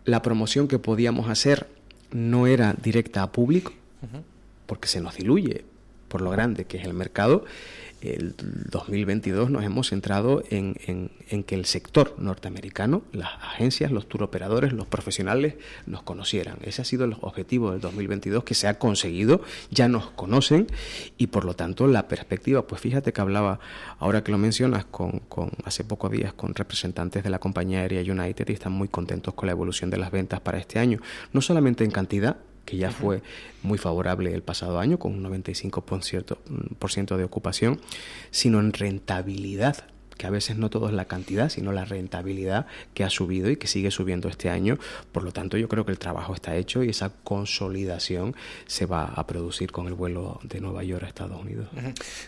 La 0.05 0.23
promoción 0.23 0.69
que 0.69 0.79
podíamos 0.79 1.29
hacer 1.29 1.67
no 2.13 2.47
era 2.47 2.77
directa 2.81 3.25
a 3.25 3.33
público, 3.33 3.73
porque 4.67 4.87
se 4.87 5.01
nos 5.01 5.17
diluye 5.17 5.65
por 6.07 6.21
lo 6.21 6.31
grande 6.31 6.65
que 6.65 6.77
es 6.77 6.85
el 6.85 6.95
mercado, 6.95 7.45
el 8.03 8.35
2022 8.37 9.51
nos 9.51 9.65
hemos 9.65 9.89
centrado 9.89 10.43
en, 10.51 10.75
que 11.47 11.55
el 11.55 11.65
sector 11.65 12.15
norteamericano, 12.19 13.03
las 13.13 13.31
agencias, 13.43 13.91
los 13.91 14.09
turoperadores, 14.09 14.73
los 14.73 14.87
profesionales 14.87 15.55
nos 15.87 16.03
conocieran. 16.03 16.59
Ese 16.63 16.83
ha 16.83 16.85
sido 16.85 17.05
el 17.05 17.17
objetivo 17.21 17.73
del 17.73 17.81
2022 17.81 18.45
que 18.45 18.55
se 18.55 18.69
ha 18.69 18.79
conseguido, 18.79 19.43
ya 19.71 19.89
nos 19.89 20.11
conocen 20.11 20.67
y 21.17 21.29
por 21.29 21.45
lo 21.45 21.55
tanto 21.55 21.87
la 21.87 22.09
perspectiva, 22.09 22.67
pues 22.67 22.81
fíjate 22.81 23.13
que 23.13 23.21
hablaba, 23.21 23.61
ahora 23.99 24.25
que 24.25 24.33
lo 24.33 24.39
mencionas, 24.39 24.85
con, 24.85 25.21
con 25.21 25.51
hace 25.65 25.85
pocos 25.85 26.11
días 26.11 26.33
con 26.33 26.55
representantes 26.55 27.23
de 27.23 27.31
la 27.31 27.39
compañía 27.39 27.81
aérea 27.81 28.01
United 28.01 28.49
y 28.49 28.53
están 28.53 28.73
muy 28.73 28.89
contentos 28.89 29.35
con 29.35 29.47
la 29.47 29.53
evolución 29.53 29.91
de 29.91 29.99
las 29.99 30.11
ventas 30.11 30.41
para 30.41 30.59
este 30.59 30.79
año, 30.79 31.01
no 31.33 31.41
solamente 31.41 31.85
en 31.85 31.91
cantidad, 31.91 32.37
que 32.65 32.77
ya 32.77 32.91
fue 32.91 33.23
muy 33.63 33.79
favorable 33.79 34.33
el 34.33 34.43
pasado 34.43 34.79
año, 34.79 34.99
con 34.99 35.13
un 35.13 35.25
95% 35.25 37.17
de 37.17 37.25
ocupación, 37.25 37.81
sino 38.31 38.61
en 38.61 38.73
rentabilidad 38.73 39.92
que 40.23 40.29
a 40.29 40.31
veces 40.31 40.57
no 40.57 40.71
todo 40.71 40.87
es 40.87 40.95
la 40.95 41.07
cantidad, 41.07 41.49
sino 41.49 41.73
la 41.73 41.85
rentabilidad 41.85 42.67
que 42.95 43.03
ha 43.03 43.11
subido 43.11 43.51
y 43.51 43.57
que 43.57 43.67
sigue 43.67 43.91
subiendo 43.91 44.29
este 44.29 44.51
año. 44.51 44.79
Por 45.11 45.25
lo 45.25 45.33
tanto, 45.33 45.57
yo 45.57 45.69
creo 45.69 45.85
que 45.85 45.91
el 45.91 45.99
trabajo 45.99 46.33
está 46.33 46.55
hecho 46.55 46.85
y 46.85 46.91
esa 46.91 47.11
consolidación 47.25 48.37
se 48.67 48.87
va 48.87 49.07
a 49.07 49.27
producir 49.27 49.73
con 49.73 49.89
el 49.89 49.95
vuelo 49.95 50.39
de 50.45 50.61
Nueva 50.61 50.85
York 50.85 51.03
a 51.03 51.09
Estados 51.09 51.41
Unidos. 51.41 51.67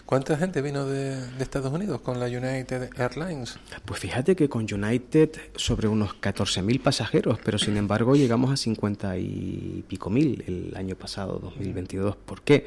¿Cuánta 0.07 0.37
gente 0.37 0.61
vino 0.61 0.87
de, 0.87 1.21
Estados 1.39 1.73
Unidos 1.73 2.01
con 2.01 2.19
la 2.19 2.27
United 2.27 2.91
Airlines? 2.99 3.61
Pues 3.85 4.01
fíjate 4.01 4.35
que 4.35 4.49
con 4.49 4.67
United 4.69 5.31
sobre 5.55 5.87
unos 5.87 6.21
14.000 6.21 6.83
pasajeros, 6.83 7.39
pero 7.45 7.59
sin 7.59 7.77
embargo 7.77 8.17
llegamos 8.17 8.51
a 8.51 8.57
50 8.57 9.19
y 9.19 9.85
pico 9.87 10.11
mil 10.11 10.43
el 10.49 10.77
año 10.77 10.97
pasado, 10.97 11.39
2022. 11.39 12.17
¿Por 12.17 12.43
qué? 12.43 12.67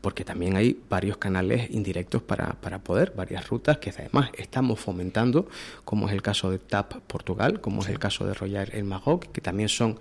Porque 0.00 0.24
también 0.24 0.56
hay 0.56 0.78
varios 0.88 1.16
canales 1.16 1.70
indirectos 1.70 2.22
para, 2.22 2.54
para, 2.60 2.78
poder, 2.78 3.12
varias 3.16 3.48
rutas 3.48 3.78
que 3.78 3.90
además 3.90 4.30
estamos 4.36 4.80
fomentando, 4.80 5.48
como 5.84 6.08
es 6.08 6.14
el 6.14 6.22
caso 6.22 6.50
de 6.50 6.58
TAP 6.58 6.94
Portugal, 7.06 7.60
como 7.60 7.82
es 7.82 7.88
el 7.88 7.98
caso 7.98 8.26
de 8.26 8.34
Royal 8.34 8.68
El 8.72 8.84
Maroc, 8.84 9.26
que 9.32 9.40
también 9.40 9.68
son 9.68 9.98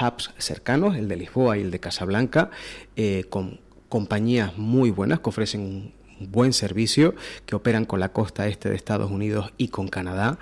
hubs 0.00 0.30
cercanos, 0.38 0.96
el 0.96 1.08
de 1.08 1.16
Lisboa 1.16 1.58
y 1.58 1.62
el 1.62 1.70
de 1.70 1.80
Casablanca, 1.80 2.50
eh, 2.96 3.24
con 3.28 3.60
compañías 3.88 4.56
muy 4.56 4.90
buenas 4.90 5.20
que 5.20 5.28
ofrecen 5.28 5.60
un 5.60 5.92
buen 6.30 6.52
servicio, 6.52 7.14
que 7.46 7.54
operan 7.54 7.84
con 7.84 8.00
la 8.00 8.10
costa 8.10 8.46
este 8.46 8.68
de 8.68 8.76
Estados 8.76 9.10
Unidos 9.10 9.52
y 9.56 9.68
con 9.68 9.88
Canadá 9.88 10.38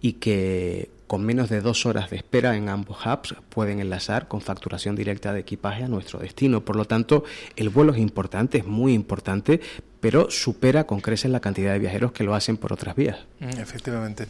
y 0.00 0.14
que 0.14 0.90
con 1.12 1.26
menos 1.26 1.50
de 1.50 1.60
dos 1.60 1.84
horas 1.84 2.08
de 2.08 2.16
espera 2.16 2.56
en 2.56 2.70
ambos 2.70 3.04
hubs 3.04 3.34
pueden 3.50 3.80
enlazar 3.80 4.28
con 4.28 4.40
facturación 4.40 4.96
directa 4.96 5.34
de 5.34 5.40
equipaje 5.40 5.84
a 5.84 5.86
nuestro 5.86 6.20
destino. 6.20 6.64
Por 6.64 6.74
lo 6.74 6.86
tanto, 6.86 7.22
el 7.54 7.68
vuelo 7.68 7.92
es 7.92 7.98
importante, 7.98 8.56
es 8.56 8.64
muy 8.64 8.94
importante, 8.94 9.60
pero 10.00 10.30
supera 10.30 10.84
con 10.84 11.02
creces 11.02 11.30
la 11.30 11.40
cantidad 11.40 11.74
de 11.74 11.80
viajeros 11.80 12.12
que 12.12 12.24
lo 12.24 12.34
hacen 12.34 12.56
por 12.56 12.72
otras 12.72 12.96
vías. 12.96 13.18
Mm, 13.40 13.60
efectivamente. 13.60 14.26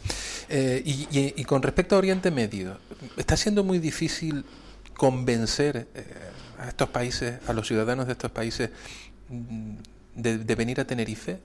Eh, 0.49 0.83
y, 0.83 1.43
con 1.45 1.61
respecto 1.61 1.95
a 1.95 1.99
Oriente 1.99 2.31
Medio, 2.31 2.77
¿está 3.15 3.37
siendo 3.37 3.63
muy 3.63 3.79
difícil 3.79 4.43
convencer 4.93 5.87
eh, 5.95 6.03
a 6.59 6.67
estos 6.67 6.89
países, 6.89 7.39
a 7.47 7.53
los 7.53 7.65
ciudadanos 7.65 8.07
de 8.07 8.11
estos 8.11 8.31
países, 8.31 8.71
mm, 9.29 9.75
de 10.15 10.55
venir 10.55 10.81
a 10.81 10.85
Tenerife? 10.85 11.39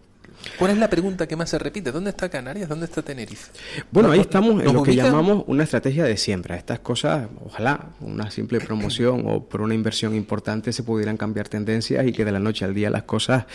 ¿Cuál 0.58 0.72
es 0.72 0.78
la 0.78 0.88
pregunta 0.88 1.26
que 1.26 1.36
más 1.36 1.50
se 1.50 1.58
repite? 1.58 1.92
¿Dónde 1.92 2.10
está 2.10 2.28
Canarias? 2.28 2.68
¿Dónde 2.68 2.86
está 2.86 3.02
Tenerife? 3.02 3.50
Bueno, 3.90 4.10
ahí 4.10 4.20
estamos 4.20 4.62
en 4.62 4.72
lo 4.72 4.82
que 4.82 4.94
llamamos 4.94 5.44
una 5.46 5.64
estrategia 5.64 6.04
de 6.04 6.16
siembra. 6.16 6.56
Estas 6.56 6.80
cosas, 6.80 7.28
ojalá 7.44 7.90
una 8.00 8.30
simple 8.30 8.60
promoción 8.60 9.24
o 9.26 9.44
por 9.44 9.60
una 9.60 9.74
inversión 9.74 10.14
importante 10.14 10.72
se 10.72 10.82
pudieran 10.82 11.16
cambiar 11.16 11.48
tendencias 11.48 12.06
y 12.06 12.12
que 12.12 12.24
de 12.24 12.32
la 12.32 12.38
noche 12.38 12.64
al 12.64 12.74
día 12.74 12.90
las 12.90 13.04
cosas 13.04 13.46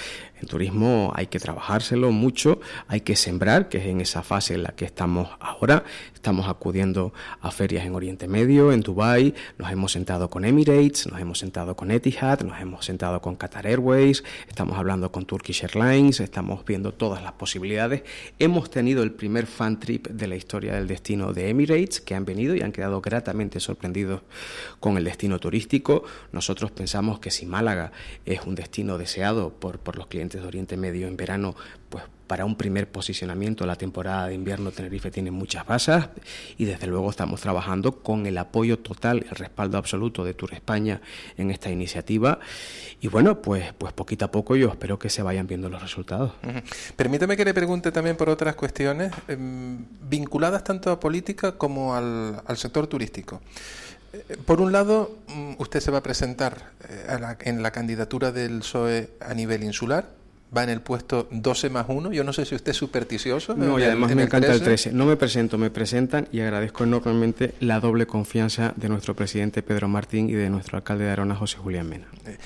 en 0.42 0.48
turismo 0.48 1.14
hay 1.16 1.28
que 1.28 1.40
trabajárselo 1.40 2.12
mucho, 2.12 2.60
hay 2.88 3.02
que 3.02 3.16
sembrar, 3.16 3.70
que 3.70 3.78
es 3.78 3.86
en 3.86 4.02
esa 4.02 4.24
fase 4.24 4.56
en 4.56 4.64
la 4.64 4.70
que 4.70 4.86
estamos 4.86 5.30
ahora. 5.40 5.84
Estamos 6.24 6.48
acudiendo 6.48 7.12
a 7.42 7.52
ferias 7.52 7.86
en 7.86 7.96
Oriente 7.96 8.30
Medio, 8.30 8.72
en 8.72 8.80
Dubai, 8.80 9.34
nos 9.58 9.70
hemos 9.70 9.92
sentado 9.92 10.30
con 10.30 10.46
Emirates, 10.46 11.06
nos 11.06 11.20
hemos 11.20 11.38
sentado 11.38 11.76
con 11.76 11.92
Etihad, 11.92 12.40
nos 12.44 12.62
hemos 12.62 12.86
sentado 12.86 13.20
con 13.20 13.36
Qatar 13.36 13.68
Airways, 13.68 14.24
estamos 14.48 14.78
hablando 14.78 15.12
con 15.12 15.26
Turkish 15.26 15.64
Airlines, 15.66 16.22
estamos 16.22 16.64
viendo 16.64 16.94
todas 16.94 17.22
las 17.22 17.34
posibilidades. 17.34 18.04
Hemos 18.40 18.70
tenido 18.70 19.04
el 19.04 19.12
primer 19.12 19.48
fan 19.48 19.82
trip 19.82 20.08
de 20.08 20.28
la 20.28 20.38
historia 20.38 20.76
del 20.76 20.88
destino 20.88 21.34
de 21.34 21.50
Emirates, 21.50 22.00
que 22.00 22.16
han 22.16 22.24
venido 22.24 22.56
y 22.56 22.62
han 22.62 22.72
quedado 22.72 23.02
gratamente 23.02 23.60
sorprendidos 23.60 24.22
con 24.80 24.96
el 24.96 25.04
destino 25.04 25.40
turístico. 25.40 26.06
Nosotros 26.32 26.72
pensamos 26.72 27.20
que 27.20 27.32
si 27.32 27.46
Málaga 27.46 27.92
es 28.26 28.46
un 28.46 28.56
destino 28.56 28.98
deseado 28.98 29.50
por, 29.50 29.80
por 29.80 29.98
los 29.98 30.08
clientes 30.08 30.42
de 30.42 30.48
Oriente 30.48 30.78
Medio 30.78 31.10
en 31.10 31.18
verano, 31.18 31.54
pues 31.90 32.06
para 32.34 32.46
un 32.46 32.56
primer 32.56 32.90
posicionamiento 32.90 33.64
la 33.68 33.76
temporada 33.76 34.28
de 34.28 34.34
invierno 34.34 34.72
Tenerife 34.72 35.12
tiene 35.12 35.30
muchas 35.30 35.68
bases 35.68 36.06
y 36.58 36.66
desde 36.66 36.88
luego 36.88 37.12
estamos 37.12 37.42
trabajando 37.42 38.02
con 38.02 38.26
el 38.26 38.40
apoyo 38.40 38.80
total, 38.80 39.24
el 39.30 39.36
respaldo 39.36 39.78
absoluto 39.78 40.26
de 40.26 40.34
Tour 40.34 40.56
España 40.56 41.00
en 41.38 41.52
esta 41.52 41.70
iniciativa 41.70 42.40
y 43.02 43.08
bueno, 43.08 43.40
pues, 43.40 43.72
pues 43.78 43.94
poquito 43.94 44.26
a 44.26 44.32
poco 44.32 44.56
yo 44.56 44.70
espero 44.70 44.98
que 44.98 45.12
se 45.12 45.22
vayan 45.22 45.46
viendo 45.46 45.70
los 45.70 45.80
resultados. 45.80 46.32
Permítame 46.96 47.38
que 47.38 47.46
le 47.46 47.54
pregunte 47.54 47.92
también 47.92 48.18
por 48.18 48.30
otras 48.30 48.56
cuestiones 48.56 49.12
em, 49.28 49.86
vinculadas 50.02 50.64
tanto 50.64 50.90
a 50.90 51.00
política 51.00 51.52
como 51.52 51.94
al, 51.94 52.42
sector 52.56 52.88
turístico. 52.88 53.42
Eh, 54.12 54.38
por 54.44 54.60
un 54.60 54.72
lado, 54.72 55.20
mm, 55.28 55.54
usted 55.60 55.82
se 55.82 55.92
va 55.92 56.00
a 56.00 56.04
presentar 56.04 56.72
eh, 56.90 57.36
en 57.42 57.62
la 57.62 57.70
candidatura 57.70 58.32
del 58.32 58.62
PSOE 58.62 59.12
a 59.20 59.36
nivel 59.36 59.62
insular, 59.62 60.23
va 60.56 60.64
en 60.64 60.70
el 60.70 60.82
puesto 60.82 61.28
12 61.32 61.70
más 61.70 61.86
1. 61.88 62.12
Yo 62.12 62.24
no 62.24 62.34
sé 62.34 62.46
si 62.46 62.56
usted 62.56 62.72
es 62.72 62.78
supersticioso. 62.78 63.56
No, 63.56 63.80
y 63.80 63.84
además 63.84 64.16
me 64.16 64.24
encanta 64.24 64.54
el 64.54 64.62
13. 64.62 64.94
No 64.94 65.06
me 65.06 65.16
presento, 65.16 65.58
me 65.58 65.70
presentan 65.70 66.28
y 66.32 66.42
agradezco 66.42 66.84
enormemente 66.84 67.54
la 67.60 67.80
doble 67.80 68.06
confianza 68.08 68.74
de 68.76 68.90
nuestro 68.90 69.16
presidente 69.16 69.64
Pedro 69.64 69.88
Martín 69.88 70.30
y 70.30 70.34
de 70.34 70.50
nuestro 70.50 70.78
alcalde 70.78 71.06
de 71.06 71.12
Arona, 71.12 71.36
José 71.36 71.58
Julián 71.58 71.90
Mena. 71.90 72.08
Eh, 72.26 72.38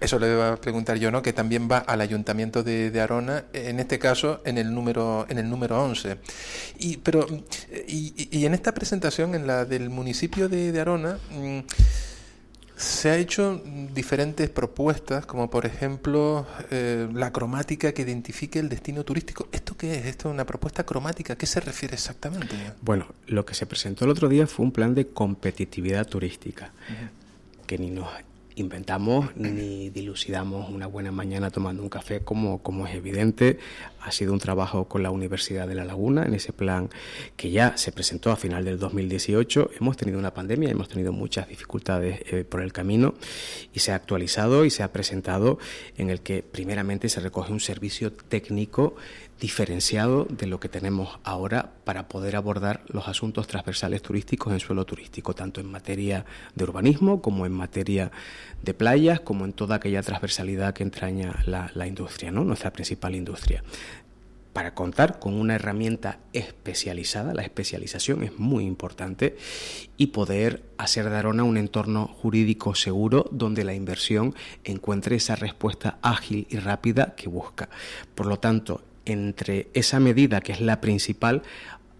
eso 0.00 0.18
le 0.18 0.34
voy 0.34 0.44
a 0.44 0.56
preguntar 0.56 0.98
yo, 0.98 1.10
¿no? 1.10 1.22
Que 1.22 1.32
también 1.32 1.68
va 1.70 1.78
al 1.78 2.00
ayuntamiento 2.00 2.62
de, 2.62 3.00
Arona, 3.00 3.44
en 3.52 3.80
este 3.80 3.98
caso 3.98 4.40
en 4.44 4.58
el 4.58 4.74
número 4.74 5.26
en 5.28 5.38
el 5.38 5.48
número 5.48 5.82
11. 5.82 6.18
Y 6.78 6.98
pero 6.98 7.26
y, 7.88 8.44
en 8.44 8.54
esta 8.54 8.72
presentación 8.72 9.34
en 9.34 9.46
la 9.46 9.64
del 9.64 9.88
municipio 9.90 10.48
de, 10.48 10.78
Arona 10.78 11.18
mm, 11.30 11.60
se 12.76 13.08
ha 13.08 13.16
hecho 13.16 13.62
diferentes 13.94 14.50
propuestas, 14.50 15.24
como 15.24 15.48
por 15.48 15.64
ejemplo 15.64 16.46
eh, 16.70 17.08
la 17.12 17.32
cromática 17.32 17.92
que 17.92 18.02
identifique 18.02 18.58
el 18.58 18.68
destino 18.68 19.02
turístico. 19.02 19.48
¿Esto 19.50 19.76
qué 19.76 19.98
es? 19.98 20.06
¿Esto 20.06 20.28
es 20.28 20.34
una 20.34 20.44
propuesta 20.44 20.84
cromática? 20.84 21.32
¿A 21.32 21.36
qué 21.36 21.46
se 21.46 21.60
refiere 21.60 21.94
exactamente? 21.94 22.54
Bueno, 22.82 23.06
lo 23.26 23.46
que 23.46 23.54
se 23.54 23.64
presentó 23.64 24.04
el 24.04 24.10
otro 24.10 24.28
día 24.28 24.46
fue 24.46 24.66
un 24.66 24.72
plan 24.72 24.94
de 24.94 25.06
competitividad 25.06 26.06
turística, 26.06 26.72
que 27.66 27.78
ni 27.78 27.90
nos 27.90 28.08
inventamos 28.56 29.36
ni 29.36 29.90
dilucidamos 29.90 30.70
una 30.70 30.86
buena 30.86 31.12
mañana 31.12 31.50
tomando 31.50 31.82
un 31.82 31.90
café 31.90 32.20
como, 32.20 32.62
como 32.62 32.86
es 32.86 32.94
evidente. 32.94 33.58
Ha 34.00 34.10
sido 34.10 34.32
un 34.32 34.38
trabajo 34.38 34.88
con 34.88 35.02
la 35.02 35.10
Universidad 35.10 35.68
de 35.68 35.74
La 35.74 35.84
Laguna 35.84 36.24
en 36.24 36.32
ese 36.32 36.52
plan 36.52 36.88
que 37.36 37.50
ya 37.50 37.76
se 37.76 37.92
presentó 37.92 38.30
a 38.30 38.36
final 38.36 38.64
del 38.64 38.78
2018. 38.78 39.70
Hemos 39.78 39.98
tenido 39.98 40.18
una 40.18 40.32
pandemia, 40.32 40.70
hemos 40.70 40.88
tenido 40.88 41.12
muchas 41.12 41.48
dificultades 41.48 42.20
eh, 42.32 42.44
por 42.44 42.62
el 42.62 42.72
camino 42.72 43.14
y 43.74 43.80
se 43.80 43.92
ha 43.92 43.94
actualizado 43.94 44.64
y 44.64 44.70
se 44.70 44.82
ha 44.82 44.90
presentado 44.90 45.58
en 45.98 46.08
el 46.08 46.22
que 46.22 46.42
primeramente 46.42 47.10
se 47.10 47.20
recoge 47.20 47.52
un 47.52 47.60
servicio 47.60 48.10
técnico 48.10 48.96
diferenciado 49.40 50.24
de 50.24 50.46
lo 50.46 50.60
que 50.60 50.68
tenemos 50.68 51.18
ahora 51.24 51.72
para 51.84 52.08
poder 52.08 52.36
abordar 52.36 52.82
los 52.88 53.08
asuntos 53.08 53.46
transversales 53.46 54.02
turísticos 54.02 54.52
en 54.52 54.60
suelo 54.60 54.84
turístico, 54.84 55.34
tanto 55.34 55.60
en 55.60 55.70
materia 55.70 56.24
de 56.54 56.64
urbanismo 56.64 57.20
como 57.20 57.46
en 57.46 57.52
materia 57.52 58.10
de 58.62 58.74
playas, 58.74 59.20
como 59.20 59.44
en 59.44 59.52
toda 59.52 59.76
aquella 59.76 60.02
transversalidad 60.02 60.74
que 60.74 60.82
entraña 60.82 61.42
la, 61.46 61.70
la 61.74 61.86
industria, 61.86 62.30
¿no? 62.30 62.44
nuestra 62.44 62.72
principal 62.72 63.14
industria 63.14 63.62
para 64.56 64.72
contar 64.72 65.18
con 65.18 65.34
una 65.34 65.56
herramienta 65.56 66.18
especializada, 66.32 67.34
la 67.34 67.42
especialización 67.42 68.22
es 68.22 68.38
muy 68.38 68.64
importante, 68.64 69.36
y 69.98 70.06
poder 70.06 70.62
hacer 70.78 71.10
de 71.10 71.16
Arona 71.16 71.44
un 71.44 71.58
entorno 71.58 72.06
jurídico 72.06 72.74
seguro 72.74 73.28
donde 73.30 73.64
la 73.64 73.74
inversión 73.74 74.34
encuentre 74.64 75.16
esa 75.16 75.36
respuesta 75.36 75.98
ágil 76.00 76.46
y 76.48 76.56
rápida 76.56 77.14
que 77.16 77.28
busca. 77.28 77.68
Por 78.14 78.24
lo 78.24 78.38
tanto, 78.38 78.80
entre 79.06 79.68
esa 79.72 79.98
medida 80.00 80.40
que 80.40 80.52
es 80.52 80.60
la 80.60 80.80
principal, 80.80 81.42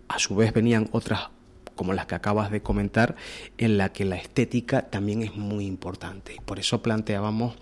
a 0.09 0.19
su 0.19 0.37
vez 0.37 0.53
venían 0.53 0.89
otras 0.93 1.31
como 1.75 1.93
las 1.93 2.07
que 2.07 2.15
acabas 2.15 2.51
de 2.51 2.63
comentar, 2.63 3.15
en 3.59 3.79
la 3.79 3.93
que 3.93 4.05
la 4.05 4.17
estética 4.17 4.89
también 4.89 5.23
es 5.23 5.37
muy 5.37 5.67
importante. 5.67 6.37
Por 6.45 6.59
eso 6.59 6.83
planteábamos 6.83 7.55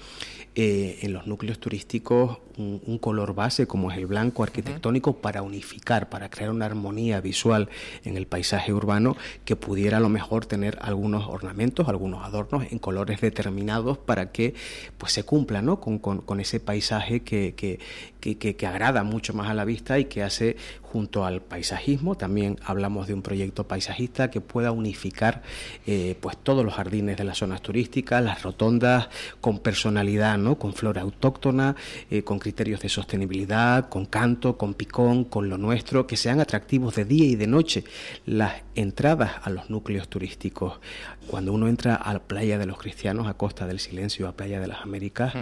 eh, 0.56 0.98
en 1.02 1.12
los 1.12 1.26
núcleos 1.26 1.58
turísticos 1.58 2.38
un, 2.56 2.98
color 2.98 3.34
base 3.34 3.66
como 3.66 3.90
es 3.90 3.98
el 3.98 4.06
blanco 4.06 4.42
arquitectónico 4.42 5.16
para 5.16 5.42
unificar, 5.42 6.08
para 6.08 6.30
crear 6.30 6.50
una 6.50 6.66
armonía 6.66 7.20
visual 7.20 7.68
en 8.04 8.16
el 8.16 8.26
paisaje 8.26 8.72
urbano 8.72 9.16
que 9.44 9.56
pudiera 9.56 9.96
a 9.96 10.00
lo 10.00 10.08
mejor 10.08 10.46
tener 10.46 10.78
algunos 10.80 11.26
ornamentos, 11.26 11.88
algunos 11.88 12.24
adornos 12.24 12.70
en 12.70 12.78
colores 12.78 13.20
determinados 13.20 13.98
para 13.98 14.30
que 14.30 14.54
pues 14.98 15.12
se 15.12 15.24
cumpla 15.24 15.62
¿no? 15.62 15.80
con, 15.80 15.98
con, 15.98 16.40
ese 16.40 16.60
paisaje 16.60 17.20
que, 17.20 17.54
que, 17.54 17.78
que, 18.20 18.36
que, 18.56 18.66
agrada 18.66 19.02
mucho 19.02 19.34
más 19.34 19.48
a 19.48 19.54
la 19.54 19.64
vista 19.64 19.98
y 19.98 20.06
que 20.06 20.22
hace 20.22 20.56
junto 20.82 21.24
al 21.24 21.42
paisajismo, 21.42 22.16
también 22.16 22.58
hablamos 22.64 23.06
de 23.08 23.14
un 23.14 23.22
proyecto 23.22 23.66
paisajista 23.66 24.30
que 24.30 24.40
pueda 24.40 24.70
unificar 24.70 25.42
eh, 25.86 26.16
pues 26.20 26.36
todos 26.36 26.64
los 26.64 26.74
jardines 26.74 27.16
de 27.16 27.24
las 27.24 27.38
zonas 27.38 27.62
turísticas, 27.62 28.22
las 28.22 28.42
rotondas 28.42 29.08
con 29.40 29.58
personalidad, 29.58 30.38
¿no? 30.44 30.56
con 30.58 30.72
flora 30.74 31.02
autóctona, 31.02 31.74
eh, 32.10 32.22
con 32.22 32.38
criterios 32.38 32.80
de 32.80 32.88
sostenibilidad, 32.88 33.88
con 33.88 34.06
canto, 34.06 34.56
con 34.56 34.74
picón, 34.74 35.24
con 35.24 35.48
lo 35.48 35.58
nuestro, 35.58 36.06
que 36.06 36.16
sean 36.16 36.40
atractivos 36.40 36.94
de 36.94 37.04
día 37.04 37.24
y 37.24 37.36
de 37.36 37.46
noche. 37.46 37.84
Las 38.26 38.62
entradas 38.74 39.32
a 39.42 39.50
los 39.50 39.70
núcleos 39.70 40.08
turísticos, 40.08 40.80
cuando 41.26 41.52
uno 41.52 41.68
entra 41.68 41.94
a 41.94 42.12
la 42.12 42.20
playa 42.20 42.58
de 42.58 42.66
los 42.66 42.78
cristianos, 42.78 43.26
a 43.26 43.34
Costa 43.34 43.66
del 43.66 43.80
Silencio, 43.80 44.28
a 44.28 44.36
Playa 44.36 44.60
de 44.60 44.68
las 44.68 44.82
Américas, 44.82 45.34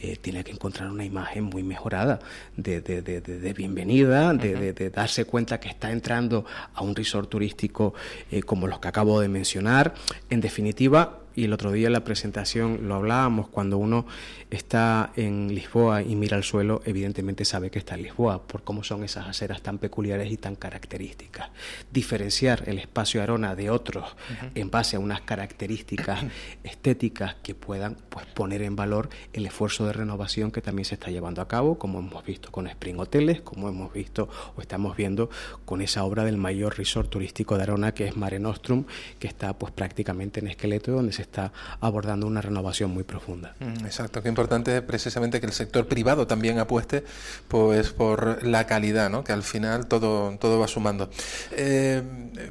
eh, 0.00 0.16
tiene 0.20 0.44
que 0.44 0.52
encontrar 0.52 0.90
una 0.90 1.04
imagen 1.04 1.44
muy 1.44 1.62
mejorada 1.62 2.18
de, 2.56 2.80
de, 2.80 3.02
de, 3.02 3.20
de 3.20 3.52
bienvenida, 3.52 4.32
de, 4.34 4.90
darse 4.90 5.24
cuenta 5.24 5.60
que 5.60 5.68
está 5.68 5.90
entrando 5.90 6.44
a 6.74 6.82
un 6.82 6.94
resort 6.94 7.30
turístico 7.30 7.94
eh, 8.30 8.42
como 8.42 8.66
los 8.66 8.80
que 8.80 8.88
acabo 8.88 9.20
de 9.20 9.28
mencionar. 9.28 9.94
En 10.28 10.40
definitiva, 10.40 11.20
y 11.40 11.44
el 11.44 11.54
otro 11.54 11.72
día 11.72 11.86
en 11.86 11.94
la 11.94 12.04
presentación 12.04 12.86
lo 12.86 12.96
hablábamos, 12.96 13.48
cuando 13.48 13.78
uno 13.78 14.04
está 14.50 15.10
en 15.16 15.54
Lisboa 15.54 16.02
y 16.02 16.14
mira 16.14 16.36
al 16.36 16.44
suelo, 16.44 16.82
evidentemente 16.84 17.46
sabe 17.46 17.70
que 17.70 17.78
está 17.78 17.94
en 17.94 18.02
Lisboa, 18.02 18.42
por 18.46 18.62
cómo 18.62 18.84
son 18.84 19.04
esas 19.04 19.26
aceras 19.26 19.62
tan 19.62 19.78
peculiares 19.78 20.30
y 20.30 20.36
tan 20.36 20.54
características. 20.54 21.48
Diferenciar 21.90 22.64
el 22.66 22.78
espacio 22.78 23.22
Arona 23.22 23.54
de 23.54 23.70
otros 23.70 24.16
en 24.54 24.70
base 24.70 24.96
a 24.96 25.00
unas 25.00 25.22
características 25.22 26.26
estéticas 26.62 27.36
que 27.42 27.54
puedan 27.54 27.96
pues, 28.10 28.26
poner 28.26 28.60
en 28.60 28.76
valor 28.76 29.08
el 29.32 29.46
esfuerzo 29.46 29.86
de 29.86 29.94
renovación 29.94 30.50
que 30.50 30.60
también 30.60 30.84
se 30.84 30.96
está 30.96 31.10
llevando 31.10 31.40
a 31.40 31.48
cabo, 31.48 31.78
como 31.78 32.00
hemos 32.00 32.22
visto 32.22 32.52
con 32.52 32.66
Spring 32.66 32.98
Hoteles, 32.98 33.40
como 33.40 33.70
hemos 33.70 33.94
visto 33.94 34.28
o 34.56 34.60
estamos 34.60 34.94
viendo 34.94 35.30
con 35.64 35.80
esa 35.80 36.04
obra 36.04 36.24
del 36.24 36.36
mayor 36.36 36.76
resort 36.76 37.08
turístico 37.08 37.56
de 37.56 37.62
Arona, 37.62 37.94
que 37.94 38.06
es 38.06 38.14
Mare 38.14 38.38
Nostrum, 38.38 38.84
que 39.18 39.26
está 39.26 39.58
pues 39.58 39.72
prácticamente 39.72 40.40
en 40.40 40.48
esqueleto, 40.48 40.92
donde 40.92 41.14
se 41.14 41.29
está 41.30 41.52
abordando 41.80 42.26
una 42.26 42.40
renovación 42.40 42.90
muy 42.90 43.04
profunda. 43.04 43.54
Mm, 43.60 43.84
exacto, 43.86 44.22
qué 44.22 44.28
importante 44.28 44.82
precisamente 44.82 45.40
que 45.40 45.46
el 45.46 45.52
sector 45.52 45.86
privado 45.86 46.26
también 46.26 46.58
apueste 46.58 47.04
pues 47.48 47.90
por 47.90 48.44
la 48.44 48.66
calidad, 48.66 49.08
¿no? 49.10 49.22
que 49.22 49.32
al 49.32 49.44
final 49.44 49.86
todo, 49.86 50.36
todo 50.38 50.58
va 50.58 50.66
sumando. 50.66 51.08
Eh, 51.52 52.02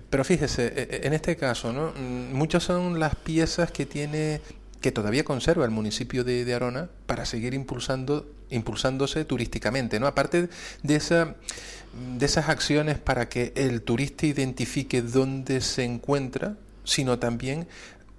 pero 0.09 0.23
fíjese, 0.23 0.67
e, 0.67 0.81
e, 1.03 1.07
en 1.07 1.13
este 1.13 1.35
caso, 1.35 1.73
¿no? 1.73 1.91
Mm, 1.91 2.33
muchas 2.33 2.63
son 2.63 2.99
las 2.99 3.15
piezas 3.15 3.71
que 3.71 3.85
tiene 3.85 4.41
que 4.81 4.93
todavía 4.93 5.25
conserva 5.25 5.65
el 5.65 5.71
municipio 5.71 6.23
de, 6.23 6.45
de, 6.45 6.53
Arona 6.53 6.87
para 7.05 7.25
seguir 7.25 7.53
impulsando, 7.53 8.31
impulsándose 8.49 9.25
turísticamente, 9.25 9.99
¿no? 9.99 10.07
Aparte 10.07 10.47
de 10.83 10.95
esa 10.95 11.35
de 12.17 12.25
esas 12.25 12.49
acciones 12.49 12.97
para 12.97 13.29
que 13.29 13.51
el 13.55 13.81
turista 13.81 14.25
identifique 14.25 15.01
dónde 15.01 15.61
se 15.61 15.83
encuentra, 15.83 16.55
sino 16.83 17.19
también 17.19 17.67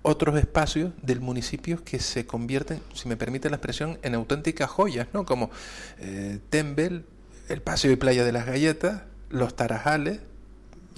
otros 0.02 0.38
espacios 0.38 0.92
del 1.02 1.20
municipio 1.20 1.84
que 1.84 1.98
se 1.98 2.26
convierten, 2.26 2.80
si 2.94 3.08
me 3.08 3.16
permite 3.16 3.50
la 3.50 3.56
expresión, 3.56 3.98
en 4.02 4.14
auténticas 4.14 4.70
joyas, 4.70 5.08
¿no? 5.12 5.24
Como 5.24 5.50
eh, 5.98 6.38
Tembel, 6.48 7.04
el 7.48 7.60
Paseo 7.60 7.92
y 7.92 7.96
Playa 7.96 8.24
de 8.24 8.32
las 8.32 8.46
Galletas, 8.46 9.02
los 9.28 9.54
Tarajales, 9.54 10.20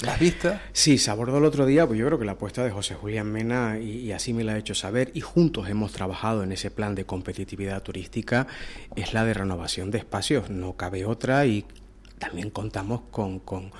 las 0.01 0.19
vistas. 0.19 0.61
Sí, 0.73 0.99
se 0.99 1.11
abordó 1.11 1.39
el 1.39 1.45
otro 1.45 1.67
día, 1.67 1.87
pues 1.87 1.99
yo 1.99 2.07
creo 2.07 2.19
que 2.19 2.25
la 2.25 2.33
apuesta 2.33 2.65
de 2.65 2.71
José 2.71 2.95
Julián 2.95 3.31
Mena 3.31 3.79
y, 3.79 4.11
así 4.13 4.33
me 4.33 4.45
la 4.45 4.55
ha 4.55 4.59
hecho 4.59 4.75
saber 4.75 5.11
y 5.15 5.21
juntos 5.21 5.69
hemos 5.69 5.93
trabajado 5.93 6.43
en 6.43 6.53
ese 6.53 6.71
plan 6.71 6.95
de 6.95 7.05
competitividad 7.05 7.83
turística 7.83 8.47
es 8.97 9.13
la 9.13 9.25
de 9.25 9.35
renovación 9.35 9.91
de 9.91 9.99
espacios, 9.99 10.51
no 10.51 10.77
cabe 10.77 11.05
otra 11.05 11.47
y 11.47 11.65
también 12.19 12.51
contamos 12.51 13.03
con, 13.11 13.39
con 13.39 13.71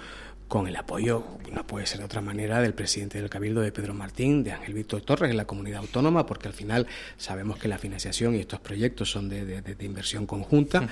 con 0.53 0.69
el 0.69 0.77
apoyo, 0.77 1.25
no 1.51 1.67
puede 1.67 1.87
ser 1.87 2.01
de 2.01 2.05
otra 2.05 2.21
manera, 2.21 2.61
del 2.61 2.75
presidente 2.75 3.19
del 3.19 3.31
Cabildo, 3.31 3.63
de 3.63 3.73
Pedro 3.73 3.95
Martín, 3.95 4.45
de 4.45 4.53
Ángel 4.53 4.75
Víctor 4.75 5.01
Torres, 5.01 5.31
en 5.31 5.39
la 5.39 5.47
comunidad 5.47 5.79
autónoma, 5.79 6.27
porque 6.27 6.47
al 6.47 6.53
final 6.53 6.87
sabemos 7.17 7.57
que 7.57 7.69
la 7.69 7.79
financiación 7.79 8.35
y 8.35 8.41
estos 8.41 8.61
proyectos 8.61 9.11
son 9.11 9.31
de, 9.31 9.63
inversión 9.81 10.27
conjunta 10.27 10.87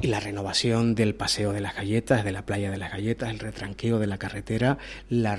y 0.00 0.06
la 0.06 0.20
renovación 0.20 0.94
del 0.94 1.14
paseo 1.14 1.52
de 1.52 1.60
las 1.60 1.74
galletas, 1.74 2.24
de 2.24 2.30
la 2.30 2.46
playa 2.46 2.70
de 2.70 2.78
las 2.78 2.92
galletas, 2.92 3.30
el 3.30 3.40
retranqueo 3.40 3.98
de 3.98 4.06
la 4.06 4.18
carretera, 4.18 4.78
la 5.08 5.36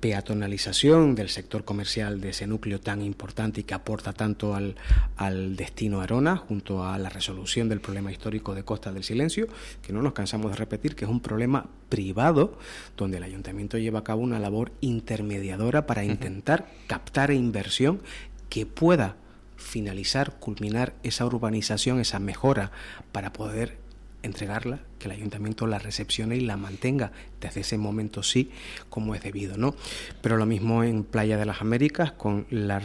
peatonalización 0.00 1.14
del 1.14 1.30
sector 1.30 1.64
comercial 1.64 2.20
de 2.20 2.30
ese 2.30 2.46
núcleo 2.46 2.80
tan 2.80 3.00
importante 3.00 3.62
y 3.62 3.64
que 3.64 3.74
aporta 3.74 4.12
tanto 4.12 4.54
al, 4.54 4.76
al 5.16 5.56
destino 5.56 6.00
Arona, 6.00 6.36
junto 6.36 6.84
a 6.84 6.98
la 6.98 7.08
resolución 7.08 7.68
del 7.68 7.80
problema 7.80 8.12
histórico 8.12 8.54
de 8.54 8.64
Costa 8.64 8.92
del 8.92 9.04
Silencio, 9.04 9.48
que 9.82 9.92
no 9.92 10.02
nos 10.02 10.12
cansamos 10.12 10.50
de 10.50 10.58
repetir 10.58 10.94
que 10.94 11.06
es 11.06 11.10
un 11.10 11.20
problema 11.20 11.66
privado 11.88 12.58
donde 12.96 13.16
el 13.16 13.22
ayuntamiento 13.22 13.78
lleva 13.78 14.00
a 14.00 14.04
cabo 14.04 14.20
una 14.20 14.38
labor 14.38 14.72
intermediadora 14.80 15.86
para 15.86 16.04
intentar 16.04 16.66
captar 16.86 17.30
inversión 17.30 18.02
que 18.50 18.66
pueda 18.66 19.16
finalizar, 19.60 20.38
culminar 20.40 20.94
esa 21.02 21.24
urbanización, 21.26 22.00
esa 22.00 22.18
mejora 22.18 22.72
para 23.12 23.32
poder 23.32 23.78
entregarla, 24.22 24.80
que 24.98 25.06
el 25.06 25.12
ayuntamiento 25.12 25.66
la 25.66 25.78
recepcione 25.78 26.36
y 26.36 26.40
la 26.40 26.56
mantenga 26.56 27.12
desde 27.40 27.60
ese 27.60 27.78
momento 27.78 28.22
sí, 28.22 28.50
como 28.88 29.14
es 29.14 29.22
debido, 29.22 29.56
¿no? 29.56 29.74
Pero 30.20 30.36
lo 30.36 30.46
mismo 30.46 30.84
en 30.84 31.04
Playa 31.04 31.36
de 31.36 31.46
las 31.46 31.60
Américas 31.60 32.12
con 32.12 32.46
la 32.50 32.80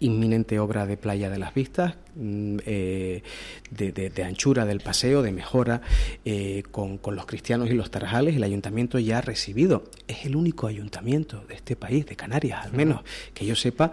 inminente 0.00 0.58
obra 0.58 0.86
de 0.86 0.96
Playa 0.96 1.30
de 1.30 1.38
las 1.38 1.54
Vistas, 1.54 1.96
mm, 2.14 2.58
eh, 2.66 3.22
de, 3.70 4.24
anchura 4.24 4.64
del 4.64 4.80
paseo, 4.80 5.22
de 5.22 5.32
mejora, 5.32 5.80
eh, 6.24 6.62
con, 6.70 7.00
los 7.04 7.26
cristianos 7.26 7.70
y 7.70 7.74
los 7.74 7.90
tarajales, 7.90 8.36
el 8.36 8.44
ayuntamiento 8.44 8.98
ya 8.98 9.18
ha 9.18 9.20
recibido, 9.20 9.84
es 10.06 10.24
el 10.24 10.36
único 10.36 10.66
ayuntamiento 10.66 11.44
de 11.48 11.54
este 11.54 11.76
país, 11.76 12.06
de 12.06 12.16
Canarias 12.16 12.64
al 12.64 12.72
menos, 12.72 13.02
que 13.34 13.46
yo 13.46 13.56
sepa, 13.56 13.92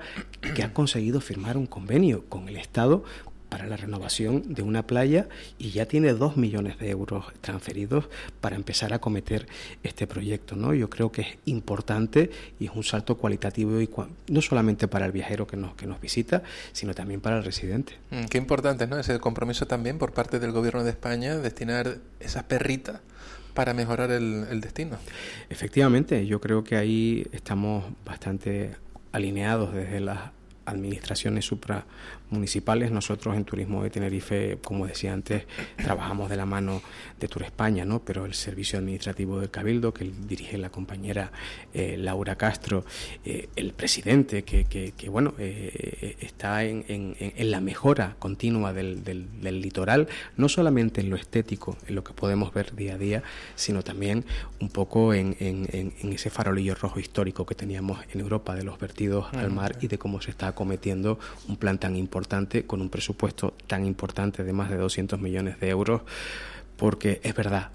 que 0.55 0.63
ha 0.63 0.73
conseguido 0.73 1.21
firmar 1.21 1.57
un 1.57 1.65
convenio 1.65 2.25
con 2.29 2.47
el 2.49 2.57
Estado 2.57 3.03
para 3.55 3.67
la 3.67 3.77
renovación 3.77 4.53
de 4.53 4.63
una 4.63 4.85
playa 4.85 5.29
y 5.57 5.71
ya 5.71 5.85
tiene 5.85 6.11
dos 6.11 6.35
millones 6.35 6.77
de 6.77 6.89
euros 6.89 7.27
transferidos 7.39 8.09
para 8.41 8.57
empezar 8.57 8.93
a 8.93 8.99
cometer 8.99 9.47
este 9.81 10.07
proyecto. 10.07 10.57
¿no? 10.57 10.73
Yo 10.73 10.89
creo 10.89 11.09
que 11.09 11.21
es 11.21 11.27
importante 11.45 12.31
y 12.59 12.65
es 12.65 12.71
un 12.75 12.83
salto 12.83 13.15
cualitativo 13.17 13.79
y 13.79 13.89
no 14.27 14.41
solamente 14.41 14.89
para 14.89 15.05
el 15.05 15.13
viajero 15.13 15.47
que 15.47 15.55
nos, 15.55 15.73
que 15.75 15.87
nos 15.87 16.01
visita, 16.01 16.43
sino 16.73 16.93
también 16.93 17.21
para 17.21 17.37
el 17.37 17.45
residente. 17.45 17.93
Mm, 18.11 18.25
qué 18.25 18.37
importante 18.37 18.87
¿no? 18.87 18.99
ese 18.99 19.17
compromiso 19.21 19.65
también 19.65 19.99
por 19.99 20.11
parte 20.11 20.37
del 20.39 20.51
Gobierno 20.51 20.83
de 20.83 20.89
España, 20.89 21.37
destinar 21.37 21.99
esas 22.19 22.43
perritas 22.43 22.99
para 23.53 23.73
mejorar 23.73 24.11
el, 24.11 24.47
el 24.51 24.59
destino. 24.59 24.97
Efectivamente, 25.49 26.27
yo 26.27 26.41
creo 26.41 26.65
que 26.65 26.75
ahí 26.75 27.25
estamos 27.31 27.85
bastante 28.03 28.75
alineados 29.13 29.73
desde 29.73 30.01
las 30.01 30.35
administraciones 30.65 31.45
supramunicipales. 32.25 32.91
Nosotros 32.91 33.35
en 33.35 33.45
Turismo 33.45 33.83
de 33.83 33.89
Tenerife, 33.89 34.57
como 34.63 34.87
decía 34.87 35.13
antes, 35.13 35.43
trabajamos 35.77 36.29
de 36.29 36.35
la 36.37 36.45
mano 36.45 36.81
de 37.19 37.27
Tour 37.27 37.43
España, 37.43 37.85
¿no? 37.85 37.99
pero 38.03 38.25
el 38.25 38.33
servicio 38.33 38.79
administrativo 38.79 39.39
del 39.39 39.49
Cabildo, 39.49 39.93
que 39.93 40.11
dirige 40.27 40.57
la 40.57 40.69
compañera 40.69 41.31
eh, 41.73 41.97
Laura 41.97 42.35
Castro, 42.35 42.85
eh, 43.23 43.49
el 43.55 43.73
presidente, 43.73 44.43
que, 44.43 44.65
que, 44.65 45.09
bueno, 45.09 45.33
eh, 45.37 46.17
está 46.19 46.63
en, 46.63 46.83
en, 46.87 47.51
la 47.51 47.61
mejora 47.61 48.15
continua 48.19 48.73
del, 48.73 49.03
del, 49.03 49.61
litoral, 49.61 50.07
no 50.35 50.49
solamente 50.49 51.01
en 51.01 51.09
lo 51.09 51.15
estético, 51.15 51.77
en 51.87 51.95
lo 51.95 52.03
que 52.03 52.13
podemos 52.13 52.53
ver 52.53 52.75
día 52.75 52.95
a 52.95 52.97
día, 52.97 53.23
sino 53.55 53.83
también 53.83 54.25
un 54.59 54.69
poco 54.69 55.13
en, 55.13 55.35
ese 56.01 56.29
farolillo 56.29 56.75
rojo 56.75 56.99
histórico 56.99 57.45
que 57.45 57.55
teníamos 57.55 57.99
en 58.13 58.21
Europa 58.21 58.55
de 58.55 58.63
los 58.63 58.79
vertidos 58.79 59.27
al 59.33 59.51
mar 59.51 59.77
y 59.81 59.87
de 59.87 59.97
cómo 59.97 60.21
se 60.21 60.31
está 60.31 60.53
cometiendo 60.53 61.19
un 61.47 61.57
plan 61.57 61.77
tan 61.77 61.95
importante 61.95 62.14
con 62.65 62.81
un 62.81 62.89
presupuesto 62.89 63.53
tan 63.67 63.85
importante 63.85 64.43
de 64.43 64.53
más 64.53 64.69
de 64.69 64.77
200 64.77 65.19
millones 65.19 65.59
de 65.59 65.69
euros, 65.69 66.01
porque 66.77 67.19
es 67.23 67.35
verdad, 67.35 67.71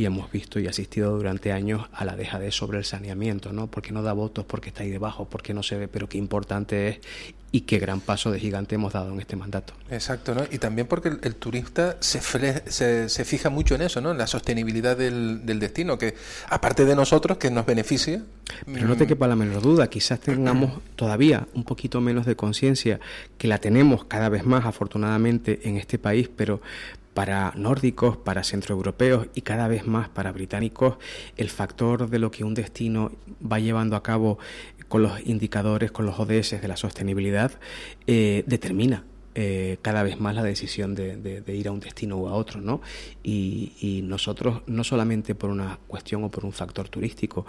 y 0.00 0.06
hemos 0.06 0.32
visto 0.32 0.58
y 0.58 0.66
asistido 0.66 1.14
durante 1.14 1.52
años 1.52 1.86
a 1.92 2.06
la 2.06 2.16
dejadez 2.16 2.54
sobre 2.54 2.78
el 2.78 2.86
saneamiento, 2.86 3.52
¿no? 3.52 3.66
Porque 3.66 3.92
no 3.92 4.02
da 4.02 4.14
votos, 4.14 4.46
porque 4.46 4.70
está 4.70 4.82
ahí 4.82 4.88
debajo, 4.88 5.28
porque 5.28 5.52
no 5.52 5.62
se 5.62 5.76
ve, 5.76 5.88
pero 5.88 6.08
qué 6.08 6.16
importante 6.16 6.88
es 6.88 7.00
y 7.52 7.62
qué 7.62 7.78
gran 7.78 8.00
paso 8.00 8.30
de 8.30 8.40
gigante 8.40 8.76
hemos 8.76 8.94
dado 8.94 9.12
en 9.12 9.20
este 9.20 9.36
mandato. 9.36 9.74
Exacto, 9.90 10.34
¿no? 10.34 10.44
Y 10.50 10.56
también 10.56 10.86
porque 10.86 11.10
el, 11.22 11.34
turista 11.34 11.98
se, 12.00 12.22
se, 12.22 13.10
se, 13.10 13.24
fija 13.26 13.50
mucho 13.50 13.74
en 13.74 13.82
eso, 13.82 14.00
¿no? 14.00 14.12
En 14.12 14.16
la 14.16 14.26
sostenibilidad 14.26 14.96
del, 14.96 15.44
del, 15.44 15.60
destino, 15.60 15.98
que 15.98 16.14
aparte 16.48 16.86
de 16.86 16.96
nosotros, 16.96 17.36
que 17.36 17.50
nos 17.50 17.66
beneficia. 17.66 18.22
Pero 18.64 18.88
no 18.88 18.96
te 18.96 19.06
quepa 19.06 19.28
la 19.28 19.36
menor 19.36 19.60
duda, 19.60 19.90
quizás 19.90 20.18
tengamos 20.20 20.80
todavía 20.96 21.46
un 21.52 21.64
poquito 21.64 22.00
menos 22.00 22.24
de 22.24 22.36
conciencia, 22.36 23.00
que 23.36 23.48
la 23.48 23.58
tenemos 23.58 24.06
cada 24.06 24.30
vez 24.30 24.46
más, 24.46 24.64
afortunadamente, 24.64 25.60
en 25.64 25.76
este 25.76 25.98
país, 25.98 26.30
pero 26.34 26.62
para 27.20 27.52
nórdicos, 27.54 28.16
para 28.16 28.42
centroeuropeos 28.42 29.26
y 29.34 29.42
cada 29.42 29.68
vez 29.68 29.86
más 29.86 30.08
para 30.08 30.32
británicos, 30.32 30.96
el 31.36 31.50
factor 31.50 32.08
de 32.08 32.18
lo 32.18 32.30
que 32.30 32.44
un 32.44 32.54
destino 32.54 33.12
va 33.44 33.58
llevando 33.58 33.94
a 33.94 34.02
cabo 34.02 34.38
con 34.88 35.02
los 35.02 35.20
indicadores, 35.26 35.92
con 35.92 36.06
los 36.06 36.18
ODS 36.18 36.62
de 36.62 36.66
la 36.66 36.78
sostenibilidad, 36.78 37.52
eh, 38.06 38.42
determina 38.46 39.04
eh, 39.34 39.76
cada 39.82 40.02
vez 40.02 40.18
más 40.18 40.34
la 40.34 40.42
decisión 40.42 40.94
de, 40.94 41.42
ir 41.46 41.68
a 41.68 41.72
un 41.72 41.80
destino 41.80 42.16
u 42.16 42.26
a 42.26 42.32
otro, 42.32 42.62
¿no? 42.62 42.80
y, 43.22 44.00
nosotros, 44.02 44.62
no 44.66 44.82
solamente 44.82 45.34
por 45.34 45.50
una 45.50 45.78
cuestión 45.88 46.24
o 46.24 46.30
por 46.30 46.46
un 46.46 46.52
factor 46.52 46.88
turístico, 46.88 47.44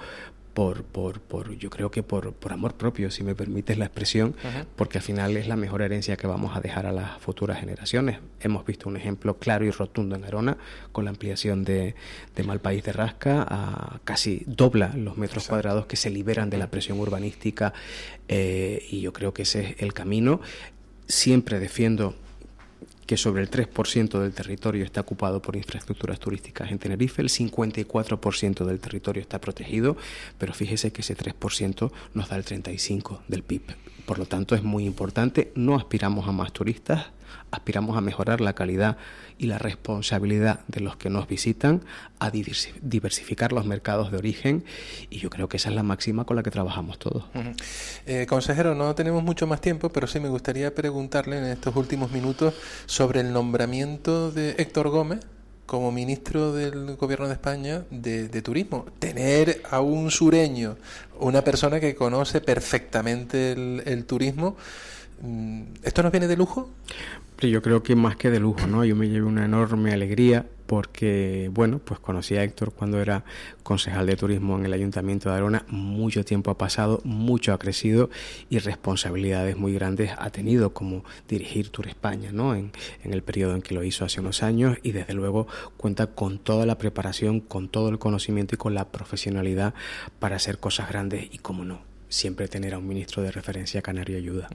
por, 0.54 0.84
por, 0.84 1.22
por 1.22 1.56
yo 1.58 1.70
creo 1.70 1.92
que 1.92 2.04
por, 2.04 2.34
por, 2.34 2.52
amor 2.52 2.74
propio, 2.74 3.10
si 3.10 3.24
me 3.24 3.36
permites 3.36 3.78
la 3.78 3.86
expresión, 3.86 4.36
porque 4.76 4.98
al 4.98 5.04
final 5.04 5.38
es 5.38 5.48
la 5.48 5.56
mejor 5.56 5.82
herencia 5.82 6.18
que 6.18 6.28
vamos 6.28 6.56
a 6.56 6.62
dejar 6.62 6.86
a 6.86 6.92
las 6.92 7.20
futuras 7.20 7.60
generaciones. 7.60 8.20
Hemos 8.40 8.66
visto 8.66 8.90
un 8.90 8.98
ejemplo 8.98 9.38
claro 9.38 9.66
y 9.66 9.72
rotundo 9.72 10.16
en 10.16 10.26
Arona, 10.26 10.58
con 10.92 11.06
la 11.06 11.12
ampliación 11.12 11.64
de, 11.64 11.96
de 12.36 12.44
Malpaís 12.44 12.84
de 12.84 12.92
Rasca, 12.92 13.46
a 13.48 14.00
casi 14.04 14.44
dobla 14.46 14.94
los 14.96 15.18
metros 15.18 15.48
cuadrados 15.48 15.86
que 15.86 15.96
se 15.96 16.10
liberan 16.10 16.50
de 16.50 16.58
la 16.58 16.70
presión 16.70 17.00
urbanística, 17.00 17.74
eh, 18.28 18.86
y 18.90 19.02
yo 19.02 19.14
creo 19.14 19.34
que 19.34 19.44
ese 19.44 19.62
es 19.62 19.76
el 19.82 19.94
camino. 19.94 20.42
Siempre 21.08 21.60
defiendo 21.60 22.16
que 23.06 23.18
sobre 23.18 23.42
el 23.42 23.50
3% 23.50 24.20
del 24.20 24.34
territorio 24.34 24.84
está 24.84 25.02
ocupado 25.02 25.42
por 25.42 25.56
infraestructuras 25.56 26.20
turísticas 26.20 26.72
en 26.72 26.80
Tenerife, 26.80 27.22
el 27.22 27.30
54% 27.30 28.66
del 28.66 28.80
territorio 28.80 29.22
está 29.22 29.42
protegido, 29.42 29.98
pero 30.38 30.54
fíjese 30.54 30.92
que 30.92 31.02
ese 31.02 31.16
3% 31.18 31.92
nos 32.14 32.30
da 32.30 32.38
el 32.38 32.46
35% 32.46 33.20
del 33.28 33.44
PIB. 33.44 33.64
Por 34.06 34.20
lo 34.20 34.26
tanto, 34.26 34.56
es 34.56 34.64
muy 34.64 34.86
importante, 34.86 35.52
no 35.56 35.76
aspiramos 35.76 36.28
a 36.28 36.32
más 36.32 36.52
turistas, 36.52 37.08
aspiramos 37.52 37.98
a 37.98 38.02
mejorar 38.02 38.42
la 38.42 38.54
calidad 38.54 38.98
y 39.38 39.48
la 39.48 39.58
responsabilidad 39.58 40.62
de 40.68 40.82
los 40.82 40.98
que 40.98 41.10
nos 41.10 41.28
visitan, 41.28 41.82
a 42.20 42.30
diversificar 42.30 43.52
los 43.52 43.66
mercados 43.66 44.12
de 44.12 44.18
origen 44.18 44.64
y 45.10 45.20
yo 45.20 45.30
creo 45.30 45.50
que 45.50 45.58
esa 45.58 45.70
es 45.70 45.76
la 45.76 45.84
máxima 45.84 46.26
con 46.26 46.36
la 46.36 46.44
que 46.44 46.52
trabajamos 46.52 47.00
todos. 47.00 47.26
Eh, 48.06 48.26
consejero, 48.30 48.76
no 48.76 48.94
tenemos 48.96 49.24
mucho 49.24 49.48
más 49.48 49.60
tiempo, 49.60 49.90
pero 49.90 50.08
sí 50.08 50.20
me 50.20 50.30
gustaría 50.30 50.74
preguntarle 50.74 51.38
en 51.38 51.46
estos 51.46 51.76
últimos 51.76 52.12
minutos 52.12 52.54
sobre 52.86 53.22
el 53.22 53.34
nombramiento 53.34 54.32
de 54.32 54.52
Héctor 54.58 54.90
Gómez 54.90 55.20
como 55.66 55.92
ministro 55.92 56.54
del 56.54 56.98
gobierno 56.98 57.28
de 57.28 57.34
España 57.34 57.84
de, 57.90 58.42
Turismo. 58.42 58.86
Tener 59.00 59.64
a 59.70 59.80
un 59.80 60.12
sureño, 60.12 60.76
una 61.20 61.44
persona 61.44 61.80
que 61.80 61.96
conoce 61.96 62.42
perfectamente 62.42 63.54
el 63.54 64.06
turismo, 64.06 64.58
¿Esto 65.84 66.02
nos 66.02 66.12
viene 66.12 66.28
de 66.28 66.36
lujo? 66.36 66.70
Yo 67.40 67.62
creo 67.62 67.82
que 67.82 67.96
más 67.96 68.16
que 68.16 68.30
de 68.30 68.40
lujo, 68.40 68.68
¿no? 68.68 68.86
Yo 68.86 68.96
me 68.96 69.10
llevé 69.10 69.26
una 69.26 69.46
enorme 69.46 69.92
alegría 69.94 70.46
porque, 70.68 71.50
bueno, 71.52 71.80
pues 71.80 72.00
conocí 72.00 72.38
a 72.38 72.44
Héctor 72.44 72.72
cuando 72.72 73.02
era 73.02 73.26
concejal 73.64 74.06
de 74.06 74.16
turismo 74.16 74.58
en 74.58 74.66
el 74.66 74.74
Ayuntamiento 74.74 75.30
de 75.30 75.36
Arona. 75.36 75.66
Mucho 75.68 76.24
tiempo 76.24 76.50
ha 76.50 76.58
pasado, 76.58 77.02
mucho 77.04 77.52
ha 77.52 77.60
crecido 77.60 78.10
y 78.50 78.60
responsabilidades 78.60 79.58
muy 79.58 79.74
grandes 79.74 80.12
ha 80.18 80.30
tenido 80.30 80.74
como 80.74 81.04
dirigir 81.28 81.70
Tour 81.70 81.88
España, 81.88 82.32
¿no? 82.32 82.56
En, 82.56 82.72
en 83.04 83.14
el 83.14 83.22
periodo 83.22 83.56
en 83.56 83.62
que 83.62 83.74
lo 83.74 83.84
hizo 83.84 84.06
hace 84.06 84.22
unos 84.22 84.44
años 84.44 84.78
y 84.82 84.92
desde 84.92 85.14
luego 85.14 85.48
cuenta 85.78 86.08
con 86.08 86.40
toda 86.40 86.66
la 86.66 86.78
preparación, 86.78 87.42
con 87.42 87.70
todo 87.70 87.90
el 87.90 88.00
conocimiento 88.00 88.56
y 88.56 88.58
con 88.58 88.76
la 88.76 88.92
profesionalidad 88.92 89.74
para 90.20 90.36
hacer 90.36 90.60
cosas 90.60 90.90
grandes 90.90 91.28
y, 91.32 91.40
como 91.40 91.66
no, 91.66 91.91
siempre 92.12 92.48
tener 92.48 92.74
a 92.74 92.78
un 92.78 92.88
ministro 92.88 93.24
de 93.24 93.32
referencia 93.32 93.82
canario 93.82 94.18
ayuda. 94.18 94.50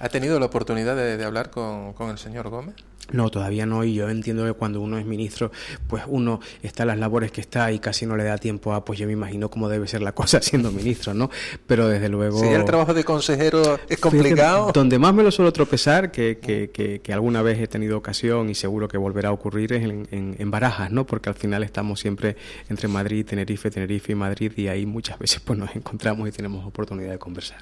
¿Ha 0.00 0.08
tenido 0.08 0.40
la 0.40 0.46
oportunidad 0.46 0.96
de, 0.96 1.22
hablar 1.22 1.50
con, 1.50 1.94
el 2.10 2.18
señor 2.18 2.48
Gómez? 2.48 2.74
No, 3.12 3.30
todavía 3.30 3.66
no, 3.66 3.84
y 3.84 3.94
yo 3.94 4.08
entiendo 4.08 4.44
que 4.44 4.54
cuando 4.54 4.80
uno 4.80 4.98
es 4.98 5.04
ministro, 5.04 5.52
pues 5.86 6.04
uno 6.06 6.40
está 6.62 6.84
en 6.84 6.88
las 6.88 6.98
labores 6.98 7.30
que 7.30 7.40
está 7.40 7.70
y 7.70 7.78
casi 7.78 8.06
no 8.06 8.16
le 8.16 8.24
da 8.24 8.38
tiempo 8.38 8.72
a, 8.72 8.84
pues 8.84 8.98
yo 8.98 9.06
me 9.06 9.12
imagino 9.12 9.50
cómo 9.50 9.68
debe 9.68 9.86
ser 9.86 10.02
la 10.02 10.12
cosa 10.12 10.40
siendo 10.42 10.72
ministro, 10.72 11.14
¿no? 11.14 11.30
Pero 11.66 11.88
desde 11.88 12.08
luego... 12.08 12.40
Sí, 12.40 12.46
el 12.46 12.64
trabajo 12.64 12.94
de 12.94 13.04
consejero 13.04 13.78
es 13.88 13.98
complicado. 13.98 14.72
donde 14.72 14.98
más 14.98 15.14
me 15.14 15.22
lo 15.22 15.30
suelo 15.30 15.52
tropezar, 15.52 16.10
que, 16.10 16.38
que, 16.38 17.00
que, 17.02 17.12
alguna 17.12 17.42
vez 17.42 17.60
he 17.60 17.68
tenido 17.68 17.98
ocasión 17.98 18.48
y 18.50 18.54
seguro 18.54 18.88
que 18.88 18.98
volverá 18.98 19.28
a 19.28 19.32
ocurrir, 19.32 19.72
es 19.72 19.84
en, 19.84 20.08
en, 20.10 20.50
Barajas, 20.50 20.90
¿no? 20.90 21.04
Porque 21.04 21.28
al 21.28 21.34
final 21.34 21.62
estamos 21.62 22.00
siempre 22.00 22.36
entre 22.68 22.88
Madrid, 22.88 23.26
Tenerife, 23.26 23.70
Tenerife 23.70 24.12
y 24.12 24.14
Madrid 24.14 24.52
y 24.56 24.68
ahí 24.68 24.86
muchas 24.86 25.18
veces 25.18 25.40
pues 25.40 25.58
nos 25.58 25.74
encontramos 25.74 26.28
y 26.28 26.32
tenemos 26.32 26.64
oportunidad 26.66 27.10
de 27.10 27.18
conversar. 27.18 27.58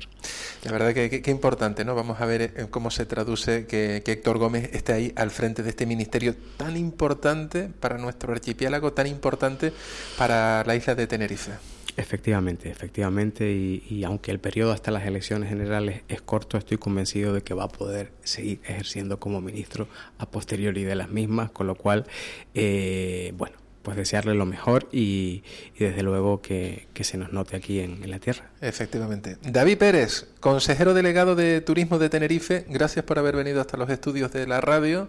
La 0.64 0.72
verdad 0.72 0.92
que, 0.92 1.22
que, 1.22 1.30
importante, 1.30 1.84
¿no? 1.84 1.94
Vamos 1.94 2.20
a 2.20 2.26
ver 2.26 2.42
eh, 2.42 2.66
cómo 2.70 2.90
se 2.90 3.06
traduce 3.06 3.66
que, 3.66 4.02
que 4.04 4.12
Héctor 4.12 4.38
Gómez 4.38 4.70
esté 4.72 4.92
ahí 4.92 5.12
al 5.16 5.31
frente 5.32 5.62
de 5.62 5.70
este 5.70 5.86
ministerio 5.86 6.34
tan 6.56 6.76
importante 6.76 7.68
para 7.80 7.98
nuestro 7.98 8.32
archipiélago, 8.32 8.92
tan 8.92 9.06
importante 9.06 9.72
para 10.16 10.64
la 10.64 10.76
isla 10.76 10.94
de 10.94 11.06
Tenerife. 11.06 11.52
Efectivamente, 11.96 12.70
efectivamente, 12.70 13.52
y, 13.52 14.02
aunque 14.04 14.30
el 14.30 14.40
periodo 14.40 14.72
hasta 14.72 14.90
las 14.90 15.04
elecciones 15.04 15.50
generales 15.50 16.02
es 16.08 16.22
corto, 16.22 16.56
estoy 16.56 16.78
convencido 16.78 17.34
de 17.34 17.42
que 17.42 17.52
va 17.52 17.64
a 17.64 17.68
poder 17.68 18.12
seguir 18.22 18.60
ejerciendo 18.64 19.20
como 19.20 19.42
ministro 19.42 19.88
a 20.16 20.24
posteriori 20.24 20.84
de 20.84 20.94
las 20.94 21.10
mismas, 21.10 21.50
con 21.50 21.66
lo 21.66 21.74
cual, 21.74 22.06
eh, 22.54 23.34
bueno, 23.36 23.61
pues 23.82 23.96
desearle 23.96 24.34
lo 24.34 24.46
mejor 24.46 24.88
y, 24.92 25.42
desde 25.78 26.02
luego 26.02 26.40
que, 26.40 26.88
se 27.00 27.18
nos 27.18 27.32
note 27.32 27.56
aquí 27.56 27.80
en, 27.80 28.08
la 28.10 28.18
tierra. 28.18 28.50
Efectivamente. 28.60 29.36
David 29.42 29.78
Pérez, 29.78 30.26
consejero 30.40 30.94
delegado 30.94 31.34
de 31.34 31.60
Turismo 31.60 31.98
de 31.98 32.08
Tenerife, 32.08 32.64
gracias 32.68 33.04
por 33.04 33.18
haber 33.18 33.36
venido 33.36 33.60
hasta 33.60 33.76
los 33.76 33.90
estudios 33.90 34.32
de 34.32 34.46
la 34.46 34.60
radio, 34.60 35.08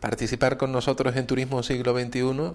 participar 0.00 0.56
con 0.56 0.72
nosotros 0.72 1.16
en 1.16 1.26
Turismo 1.26 1.62
Siglo 1.62 1.98
XXI 1.98 2.52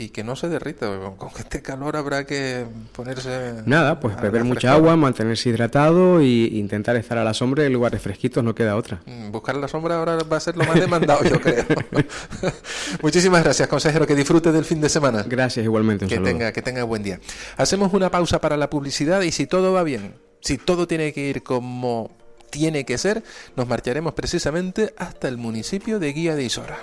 y 0.00 0.08
que 0.08 0.24
no 0.24 0.34
se 0.34 0.48
derrita. 0.48 0.86
Con 1.18 1.28
este 1.38 1.60
calor 1.60 1.94
habrá 1.96 2.24
que 2.24 2.64
ponerse. 2.92 3.62
Nada, 3.66 4.00
pues 4.00 4.18
beber 4.20 4.44
mucha 4.44 4.72
agua, 4.72 4.96
mantenerse 4.96 5.50
hidratado 5.50 6.20
e 6.20 6.24
intentar 6.24 6.96
estar 6.96 7.18
a 7.18 7.24
la 7.24 7.34
sombra 7.34 7.66
en 7.66 7.72
lugares 7.74 8.00
fresquitos, 8.00 8.42
no 8.42 8.54
queda 8.54 8.76
otra. 8.76 9.02
Mm, 9.04 9.30
buscar 9.30 9.56
la 9.56 9.68
sombra 9.68 9.96
ahora 9.96 10.16
va 10.22 10.38
a 10.38 10.40
ser 10.40 10.56
lo 10.56 10.64
más 10.64 10.80
demandado, 10.80 11.22
yo 11.22 11.38
creo. 11.38 11.66
Muchísimas 13.02 13.44
gracias, 13.44 13.68
consejero. 13.68 14.06
Que 14.06 14.14
disfrute 14.14 14.52
del 14.52 14.64
fin 14.64 14.80
de 14.80 14.88
semana. 14.88 15.22
Gracias, 15.28 15.64
igualmente. 15.64 16.06
que, 16.06 16.18
tenga, 16.18 16.50
que 16.52 16.62
tenga 16.62 16.82
buen 16.84 17.02
día. 17.02 17.20
Hacemos 17.58 17.92
una 17.92 18.10
pausa 18.10 18.40
para 18.40 18.56
la 18.56 18.70
publicidad 18.70 19.20
y 19.20 19.32
si 19.32 19.46
todo 19.46 19.74
va 19.74 19.82
bien, 19.82 20.14
si 20.40 20.56
todo 20.56 20.88
tiene 20.88 21.12
que 21.12 21.28
ir 21.28 21.42
como 21.42 22.10
tiene 22.48 22.86
que 22.86 22.96
ser, 22.96 23.22
nos 23.54 23.68
marcharemos 23.68 24.14
precisamente 24.14 24.94
hasta 24.96 25.28
el 25.28 25.36
municipio 25.36 25.98
de 25.98 26.12
Guía 26.14 26.34
de 26.34 26.44
Isora. 26.44 26.78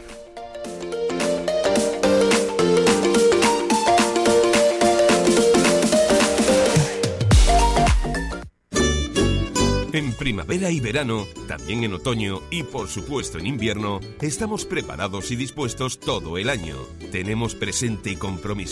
En 9.93 10.11
primavera 10.11 10.69
y 10.69 10.81
verano, 10.81 11.25
también 11.47 11.85
en 11.85 11.93
otoño 11.93 12.41
y 12.51 12.63
por 12.63 12.89
supuesto 12.89 13.39
en 13.39 13.47
invierno, 13.47 14.01
estamos 14.21 14.65
preparados 14.65 15.31
y 15.31 15.37
dispuestos 15.37 15.97
todo 15.99 16.37
el 16.37 16.49
año. 16.49 16.75
Tenemos 17.11 17.55
presente 17.55 18.11
y 18.11 18.17
compromiso 18.17 18.57